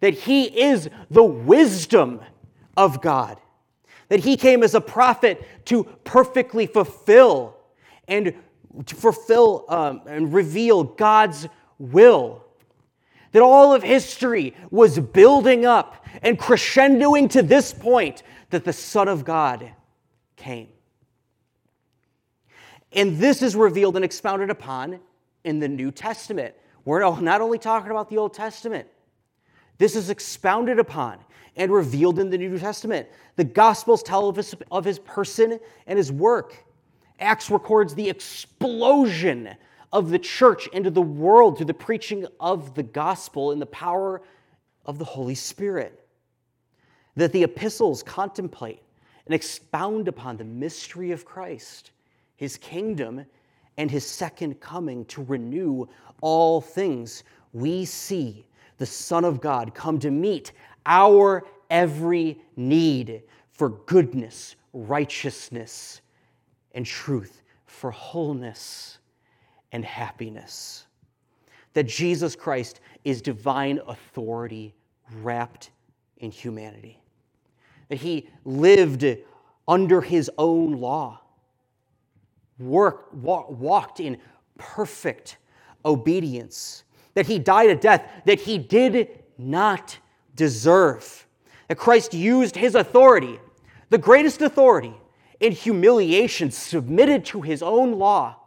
that 0.00 0.14
he 0.14 0.44
is 0.44 0.88
the 1.10 1.24
wisdom 1.24 2.20
of 2.76 3.00
God, 3.00 3.38
that 4.08 4.20
he 4.20 4.36
came 4.36 4.62
as 4.62 4.74
a 4.74 4.80
prophet 4.80 5.42
to 5.66 5.84
perfectly 6.04 6.66
fulfill 6.66 7.56
and 8.08 8.34
to 8.86 8.94
fulfill 8.94 9.64
um, 9.68 10.02
and 10.06 10.32
reveal 10.32 10.84
God's 10.84 11.48
will, 11.78 12.44
that 13.32 13.42
all 13.42 13.74
of 13.74 13.82
history 13.82 14.54
was 14.70 14.98
building 14.98 15.64
up 15.64 16.04
and 16.22 16.38
crescendoing 16.38 17.30
to 17.30 17.42
this 17.42 17.72
point 17.72 18.22
that 18.50 18.64
the 18.64 18.72
Son 18.72 19.08
of 19.08 19.24
God 19.24 19.70
came. 20.36 20.68
And 22.92 23.18
this 23.18 23.42
is 23.42 23.54
revealed 23.54 23.96
and 23.96 24.04
expounded 24.04 24.50
upon 24.50 24.98
in 25.44 25.60
the 25.60 25.68
New 25.68 25.90
Testament. 25.90 26.54
We're 26.84 27.20
not 27.20 27.40
only 27.40 27.58
talking 27.58 27.90
about 27.90 28.08
the 28.10 28.18
Old 28.18 28.34
Testament, 28.34 28.88
this 29.78 29.94
is 29.94 30.10
expounded 30.10 30.78
upon 30.78 31.18
and 31.56 31.72
revealed 31.72 32.18
in 32.18 32.30
the 32.30 32.38
New 32.38 32.58
Testament. 32.58 33.08
The 33.36 33.44
Gospels 33.44 34.02
tell 34.02 34.28
of 34.28 34.36
his, 34.36 34.54
of 34.70 34.84
his 34.84 34.98
person 34.98 35.58
and 35.86 35.96
his 35.96 36.10
work. 36.10 36.64
Acts 37.18 37.50
records 37.50 37.94
the 37.94 38.08
explosion 38.08 39.54
of 39.92 40.10
the 40.10 40.18
church 40.18 40.68
into 40.68 40.90
the 40.90 41.02
world 41.02 41.56
through 41.56 41.66
the 41.66 41.74
preaching 41.74 42.26
of 42.38 42.74
the 42.74 42.82
gospel 42.82 43.52
in 43.52 43.58
the 43.58 43.66
power 43.66 44.22
of 44.86 44.98
the 44.98 45.04
Holy 45.04 45.34
Spirit. 45.34 46.06
That 47.16 47.32
the 47.32 47.42
epistles 47.42 48.02
contemplate 48.02 48.82
and 49.26 49.34
expound 49.34 50.08
upon 50.08 50.36
the 50.36 50.44
mystery 50.44 51.10
of 51.10 51.24
Christ, 51.24 51.90
his 52.36 52.56
kingdom, 52.56 53.24
and 53.76 53.90
his 53.90 54.06
second 54.06 54.60
coming 54.60 55.04
to 55.06 55.24
renew 55.24 55.86
all 56.20 56.60
things. 56.60 57.24
We 57.52 57.84
see 57.84 58.46
the 58.78 58.86
Son 58.86 59.24
of 59.24 59.40
God 59.40 59.74
come 59.74 59.98
to 60.00 60.10
meet 60.10 60.52
our 60.86 61.44
every 61.68 62.40
need 62.56 63.22
for 63.50 63.70
goodness, 63.70 64.56
righteousness, 64.72 66.00
and 66.72 66.86
truth, 66.86 67.42
for 67.66 67.90
wholeness 67.90 68.99
and 69.72 69.84
happiness. 69.84 70.86
That 71.74 71.84
Jesus 71.84 72.34
Christ 72.34 72.80
is 73.04 73.22
divine 73.22 73.80
authority 73.86 74.74
wrapped 75.22 75.70
in 76.18 76.30
humanity. 76.30 77.00
That 77.88 77.98
he 77.98 78.28
lived 78.44 79.04
under 79.66 80.00
his 80.00 80.30
own 80.36 80.72
law, 80.72 81.20
worked, 82.58 83.14
walked 83.14 84.00
in 84.00 84.18
perfect 84.58 85.38
obedience, 85.84 86.84
that 87.14 87.26
he 87.26 87.38
died 87.38 87.70
a 87.70 87.74
death 87.74 88.08
that 88.26 88.40
he 88.40 88.58
did 88.58 89.22
not 89.38 89.98
deserve. 90.34 91.26
That 91.68 91.78
Christ 91.78 92.14
used 92.14 92.56
his 92.56 92.74
authority, 92.74 93.38
the 93.90 93.98
greatest 93.98 94.42
authority, 94.42 94.94
in 95.38 95.52
humiliation, 95.52 96.50
submitted 96.50 97.24
to 97.26 97.40
his 97.40 97.62
own 97.62 97.92
law 97.98 98.39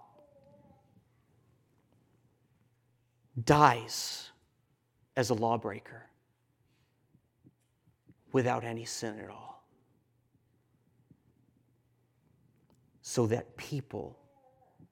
dies 3.42 4.30
as 5.16 5.30
a 5.30 5.34
lawbreaker 5.34 6.04
without 8.32 8.64
any 8.64 8.86
sin 8.86 9.20
at 9.20 9.30
all. 9.30 9.64
So 13.02 13.28
that 13.28 13.56
people 13.58 14.18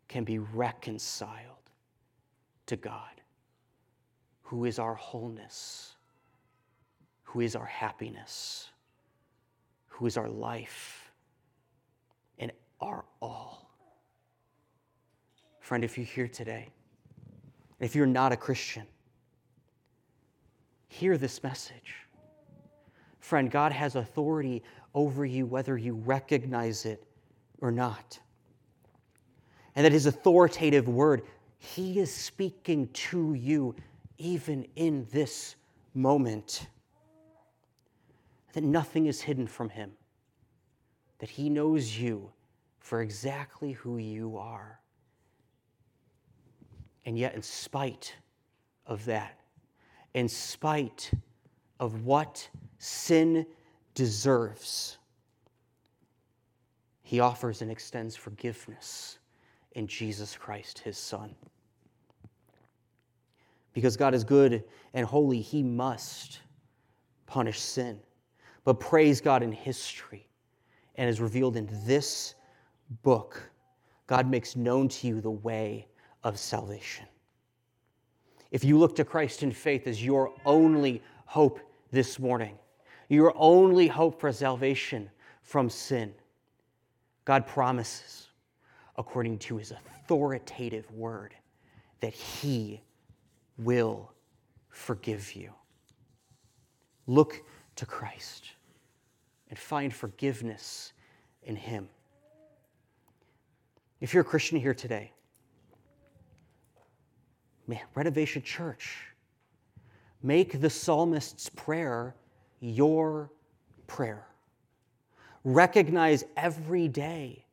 can 0.07 0.23
be 0.23 0.39
reconciled 0.39 1.69
to 2.67 2.75
God, 2.75 3.21
who 4.41 4.65
is 4.65 4.77
our 4.79 4.95
wholeness, 4.95 5.95
who 7.23 7.41
is 7.41 7.55
our 7.55 7.65
happiness, 7.65 8.69
who 9.87 10.05
is 10.05 10.17
our 10.17 10.29
life, 10.29 11.11
and 12.37 12.51
our 12.79 13.05
all. 13.21 13.71
Friend, 15.59 15.83
if 15.83 15.97
you're 15.97 16.05
here 16.05 16.27
today, 16.27 16.69
if 17.81 17.95
you're 17.95 18.05
not 18.05 18.31
a 18.31 18.37
Christian, 18.37 18.85
hear 20.87 21.17
this 21.17 21.43
message. 21.43 21.95
Friend, 23.19 23.49
God 23.49 23.71
has 23.71 23.95
authority 23.95 24.63
over 24.93 25.25
you 25.25 25.45
whether 25.45 25.77
you 25.77 25.95
recognize 25.95 26.85
it 26.85 27.03
or 27.59 27.71
not. 27.71 28.19
And 29.75 29.85
that 29.85 29.91
His 29.91 30.05
authoritative 30.05 30.87
word, 30.87 31.23
He 31.57 31.99
is 31.99 32.13
speaking 32.13 32.87
to 32.89 33.33
you 33.33 33.75
even 34.17 34.67
in 34.75 35.07
this 35.11 35.55
moment. 35.93 36.67
That 38.53 38.63
nothing 38.63 39.07
is 39.07 39.21
hidden 39.21 39.47
from 39.47 39.69
Him, 39.69 39.91
that 41.19 41.29
He 41.29 41.49
knows 41.49 41.97
you 41.97 42.31
for 42.79 43.01
exactly 43.01 43.71
who 43.71 43.97
you 43.97 44.37
are. 44.37 44.81
And 47.05 47.17
yet, 47.17 47.33
in 47.35 47.41
spite 47.41 48.15
of 48.85 49.05
that, 49.05 49.39
in 50.13 50.27
spite 50.27 51.11
of 51.79 52.05
what 52.05 52.47
sin 52.77 53.45
deserves, 53.95 54.97
he 57.01 57.19
offers 57.19 57.61
and 57.61 57.71
extends 57.71 58.15
forgiveness 58.15 59.19
in 59.73 59.87
Jesus 59.87 60.35
Christ, 60.35 60.79
his 60.79 60.97
Son. 60.97 61.35
Because 63.73 63.97
God 63.97 64.13
is 64.13 64.23
good 64.23 64.63
and 64.93 65.05
holy, 65.05 65.41
he 65.41 65.63
must 65.63 66.41
punish 67.25 67.59
sin. 67.59 67.99
But 68.63 68.79
praise 68.79 69.21
God 69.21 69.43
in 69.43 69.51
history 69.51 70.27
and 70.95 71.09
is 71.09 71.21
revealed 71.21 71.55
in 71.55 71.69
this 71.85 72.35
book. 73.01 73.41
God 74.07 74.29
makes 74.29 74.55
known 74.55 74.89
to 74.89 75.07
you 75.07 75.21
the 75.21 75.31
way 75.31 75.87
of 76.23 76.37
salvation. 76.37 77.05
If 78.51 78.63
you 78.63 78.77
look 78.77 78.95
to 78.97 79.05
Christ 79.05 79.43
in 79.43 79.51
faith 79.51 79.87
as 79.87 80.03
your 80.03 80.33
only 80.45 81.01
hope 81.25 81.59
this 81.91 82.19
morning, 82.19 82.57
your 83.07 83.33
only 83.35 83.87
hope 83.87 84.19
for 84.19 84.31
salvation 84.31 85.09
from 85.41 85.69
sin, 85.69 86.13
God 87.25 87.47
promises, 87.47 88.27
according 88.97 89.39
to 89.39 89.57
his 89.57 89.71
authoritative 89.71 90.89
word, 90.91 91.33
that 92.01 92.13
he 92.13 92.81
will 93.57 94.11
forgive 94.69 95.33
you. 95.35 95.51
Look 97.07 97.43
to 97.75 97.85
Christ 97.85 98.51
and 99.49 99.57
find 99.57 99.93
forgiveness 99.93 100.93
in 101.43 101.55
him. 101.55 101.89
If 103.99 104.13
you're 104.13 104.21
a 104.21 104.25
Christian 104.25 104.59
here 104.59 104.73
today, 104.73 105.11
Renovation 107.95 108.41
Church, 108.41 108.97
make 110.21 110.61
the 110.61 110.69
psalmist's 110.69 111.49
prayer 111.49 112.15
your 112.59 113.31
prayer. 113.87 114.27
Recognize 115.43 116.23
every 116.37 116.87
day 116.87 117.45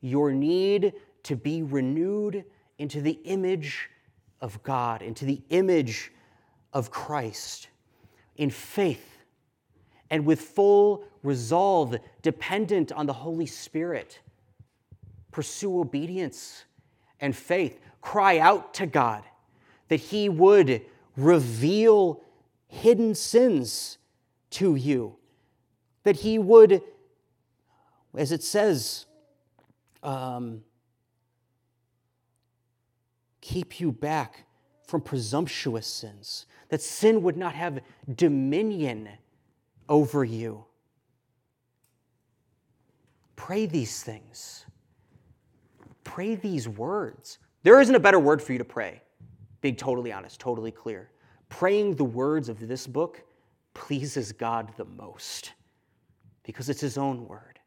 your 0.00 0.32
need 0.32 0.94
to 1.24 1.36
be 1.36 1.62
renewed 1.62 2.44
into 2.78 3.00
the 3.00 3.18
image 3.24 3.90
of 4.40 4.62
God, 4.62 5.02
into 5.02 5.24
the 5.24 5.40
image 5.50 6.12
of 6.72 6.90
Christ, 6.90 7.68
in 8.36 8.50
faith 8.50 9.14
and 10.10 10.24
with 10.26 10.40
full 10.40 11.04
resolve, 11.22 11.96
dependent 12.22 12.92
on 12.92 13.06
the 13.06 13.12
Holy 13.12 13.46
Spirit. 13.46 14.20
Pursue 15.32 15.80
obedience 15.80 16.64
and 17.20 17.34
faith. 17.34 17.80
Cry 18.00 18.38
out 18.38 18.74
to 18.74 18.86
God 18.86 19.24
that 19.94 20.00
He 20.00 20.28
would 20.28 20.82
reveal 21.16 22.20
hidden 22.66 23.14
sins 23.14 23.98
to 24.50 24.74
you, 24.74 25.14
that 26.02 26.16
He 26.16 26.36
would, 26.36 26.82
as 28.16 28.32
it 28.32 28.42
says, 28.42 29.06
um, 30.02 30.64
keep 33.40 33.78
you 33.78 33.92
back 33.92 34.46
from 34.84 35.00
presumptuous 35.00 35.86
sins, 35.86 36.46
that 36.70 36.82
sin 36.82 37.22
would 37.22 37.36
not 37.36 37.54
have 37.54 37.78
dominion 38.16 39.08
over 39.88 40.24
you. 40.24 40.64
Pray 43.36 43.66
these 43.66 44.02
things. 44.02 44.66
Pray 46.02 46.34
these 46.34 46.68
words. 46.68 47.38
There 47.62 47.80
isn't 47.80 47.94
a 47.94 48.00
better 48.00 48.18
word 48.18 48.42
for 48.42 48.52
you 48.52 48.58
to 48.58 48.64
pray 48.64 49.03
being 49.64 49.74
totally 49.74 50.12
honest, 50.12 50.38
totally 50.38 50.70
clear. 50.70 51.08
Praying 51.48 51.94
the 51.94 52.04
words 52.04 52.50
of 52.50 52.68
this 52.68 52.86
book 52.86 53.22
pleases 53.72 54.30
God 54.30 54.70
the 54.76 54.84
most 54.84 55.54
because 56.42 56.68
it's 56.68 56.82
His 56.82 56.98
own 56.98 57.26
word 57.26 57.58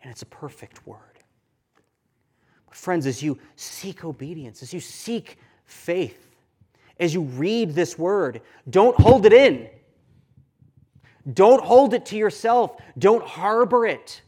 and 0.00 0.10
it's 0.10 0.22
a 0.22 0.26
perfect 0.26 0.84
word. 0.84 1.20
But, 2.66 2.74
friends, 2.74 3.06
as 3.06 3.22
you 3.22 3.38
seek 3.54 4.04
obedience, 4.04 4.64
as 4.64 4.74
you 4.74 4.80
seek 4.80 5.38
faith, 5.64 6.34
as 6.98 7.14
you 7.14 7.20
read 7.20 7.72
this 7.72 7.96
word, 7.96 8.40
don't 8.68 9.00
hold 9.00 9.24
it 9.24 9.32
in. 9.32 9.68
Don't 11.34 11.62
hold 11.62 11.94
it 11.94 12.04
to 12.06 12.16
yourself. 12.16 12.78
Don't 12.98 13.24
harbor 13.24 13.86
it. 13.86 14.22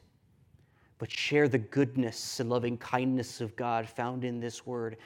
But 0.98 1.10
share 1.10 1.48
the 1.48 1.58
goodness 1.58 2.38
and 2.38 2.48
loving 2.48 2.78
kindness 2.78 3.40
of 3.40 3.56
God 3.56 3.88
found 3.88 4.22
in 4.22 4.38
this 4.38 4.64
word 4.64 4.96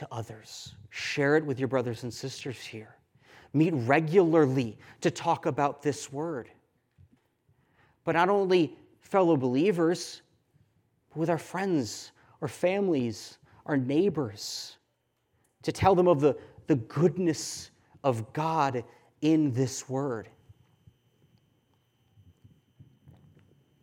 to 0.00 0.08
others. 0.10 0.74
Share 0.88 1.36
it 1.36 1.44
with 1.44 1.58
your 1.58 1.68
brothers 1.68 2.04
and 2.04 2.12
sisters 2.12 2.58
here. 2.58 2.96
Meet 3.52 3.72
regularly 3.74 4.78
to 5.02 5.10
talk 5.10 5.44
about 5.44 5.82
this 5.82 6.10
word. 6.10 6.48
But 8.04 8.12
not 8.12 8.30
only 8.30 8.78
fellow 9.02 9.36
believers, 9.36 10.22
but 11.10 11.18
with 11.18 11.28
our 11.28 11.36
friends, 11.36 12.12
our 12.40 12.48
families, 12.48 13.36
our 13.66 13.76
neighbors, 13.76 14.78
to 15.64 15.70
tell 15.70 15.94
them 15.94 16.08
of 16.08 16.20
the, 16.20 16.34
the 16.66 16.76
goodness 16.76 17.70
of 18.02 18.32
God 18.32 18.82
in 19.20 19.52
this 19.52 19.86
word. 19.86 20.30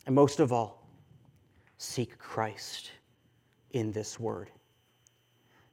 And 0.08 0.16
most 0.16 0.40
of 0.40 0.52
all, 0.52 0.90
seek 1.78 2.18
Christ 2.18 2.90
in 3.70 3.92
this 3.92 4.20
word. 4.20 4.50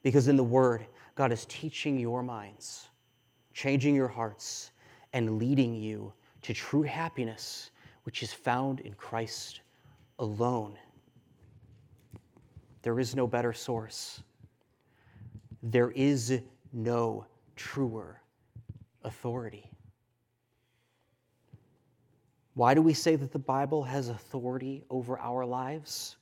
Because 0.04 0.28
in 0.28 0.36
the 0.36 0.44
word, 0.44 0.86
God 1.16 1.32
is 1.32 1.46
teaching 1.46 1.98
your 1.98 2.22
minds, 2.22 2.88
changing 3.54 3.94
your 3.96 4.06
hearts, 4.06 4.70
and 5.14 5.38
leading 5.38 5.74
you 5.74 6.12
to 6.42 6.52
true 6.52 6.82
happiness, 6.82 7.70
which 8.04 8.22
is 8.22 8.32
found 8.32 8.80
in 8.80 8.92
Christ 8.94 9.62
alone. 10.18 10.76
There 12.82 13.00
is 13.00 13.16
no 13.16 13.26
better 13.26 13.54
source. 13.54 14.22
There 15.62 15.90
is 15.92 16.38
no 16.74 17.26
truer 17.56 18.20
authority. 19.04 19.70
Why 22.52 22.74
do 22.74 22.82
we 22.82 22.92
say 22.92 23.16
that 23.16 23.32
the 23.32 23.38
Bible 23.38 23.82
has 23.84 24.10
authority 24.10 24.84
over 24.90 25.18
our 25.18 25.46
lives? 25.46 26.16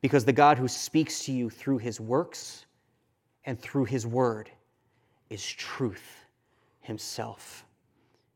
Because 0.00 0.24
the 0.24 0.32
God 0.32 0.58
who 0.58 0.68
speaks 0.68 1.24
to 1.24 1.32
you 1.32 1.50
through 1.50 1.78
his 1.78 2.00
works 2.00 2.66
and 3.44 3.60
through 3.60 3.84
his 3.84 4.06
word 4.06 4.50
is 5.30 5.44
truth 5.44 6.26
himself 6.80 7.64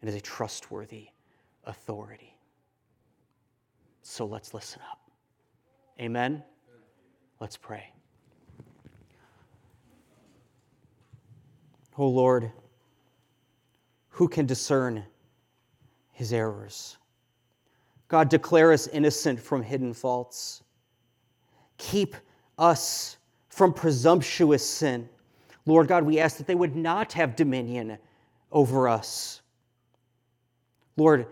and 0.00 0.10
is 0.10 0.16
a 0.16 0.20
trustworthy 0.20 1.08
authority. 1.64 2.36
So 4.02 4.26
let's 4.26 4.52
listen 4.52 4.82
up. 4.90 4.98
Amen. 6.00 6.42
Let's 7.40 7.56
pray. 7.56 7.92
Oh 11.96 12.08
Lord, 12.08 12.50
who 14.08 14.28
can 14.28 14.46
discern 14.46 15.04
his 16.10 16.32
errors? 16.32 16.96
God, 18.08 18.28
declare 18.28 18.72
us 18.72 18.88
innocent 18.88 19.40
from 19.40 19.62
hidden 19.62 19.92
faults. 19.94 20.62
Keep 21.82 22.14
us 22.58 23.16
from 23.48 23.74
presumptuous 23.74 24.66
sin. 24.66 25.08
Lord 25.66 25.88
God, 25.88 26.04
we 26.04 26.20
ask 26.20 26.36
that 26.36 26.46
they 26.46 26.54
would 26.54 26.76
not 26.76 27.12
have 27.14 27.34
dominion 27.34 27.98
over 28.52 28.88
us. 28.88 29.42
Lord, 30.96 31.26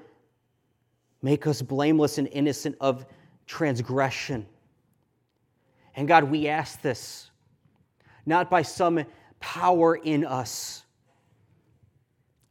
make 1.23 1.47
us 1.47 1.63
blameless 1.63 2.19
and 2.19 2.27
innocent 2.33 2.77
of 2.81 3.07
transgression. 3.47 4.45
And 5.95 6.09
God, 6.09 6.25
we 6.25 6.49
ask 6.49 6.83
this 6.83 7.31
not 8.27 8.51
by 8.51 8.63
some 8.63 9.05
power 9.39 9.95
in 9.95 10.25
us, 10.25 10.85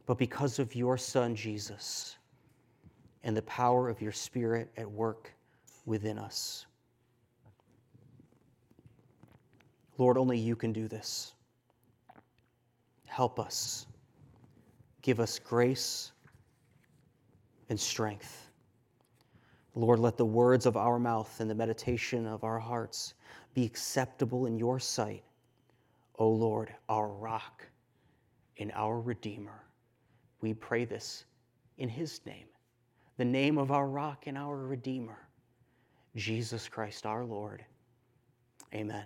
but 0.06 0.16
because 0.16 0.58
of 0.58 0.74
your 0.74 0.96
Son, 0.96 1.34
Jesus, 1.34 2.16
and 3.24 3.36
the 3.36 3.42
power 3.42 3.90
of 3.90 4.00
your 4.00 4.12
Spirit 4.12 4.70
at 4.78 4.90
work 4.90 5.32
within 5.84 6.18
us. 6.18 6.64
Lord, 10.00 10.16
only 10.16 10.38
you 10.38 10.56
can 10.56 10.72
do 10.72 10.88
this. 10.88 11.34
Help 13.04 13.38
us. 13.38 13.86
Give 15.02 15.20
us 15.20 15.38
grace 15.38 16.12
and 17.68 17.78
strength. 17.78 18.50
Lord, 19.74 19.98
let 19.98 20.16
the 20.16 20.24
words 20.24 20.64
of 20.64 20.78
our 20.78 20.98
mouth 20.98 21.38
and 21.40 21.50
the 21.50 21.54
meditation 21.54 22.26
of 22.26 22.44
our 22.44 22.58
hearts 22.58 23.12
be 23.52 23.66
acceptable 23.66 24.46
in 24.46 24.58
your 24.58 24.80
sight 24.80 25.22
O 26.14 26.28
Lord, 26.28 26.74
our 26.88 27.08
rock 27.08 27.66
and 28.58 28.72
our 28.74 29.00
Redeemer. 29.00 29.64
We 30.40 30.54
pray 30.54 30.86
this 30.86 31.26
in 31.76 31.90
His 31.90 32.20
name, 32.24 32.46
the 33.18 33.24
name 33.26 33.58
of 33.58 33.70
our 33.70 33.86
rock 33.86 34.26
and 34.26 34.38
our 34.38 34.56
Redeemer, 34.56 35.18
Jesus 36.16 36.68
Christ 36.68 37.04
our 37.04 37.24
Lord. 37.24 37.64
Amen. 38.74 39.04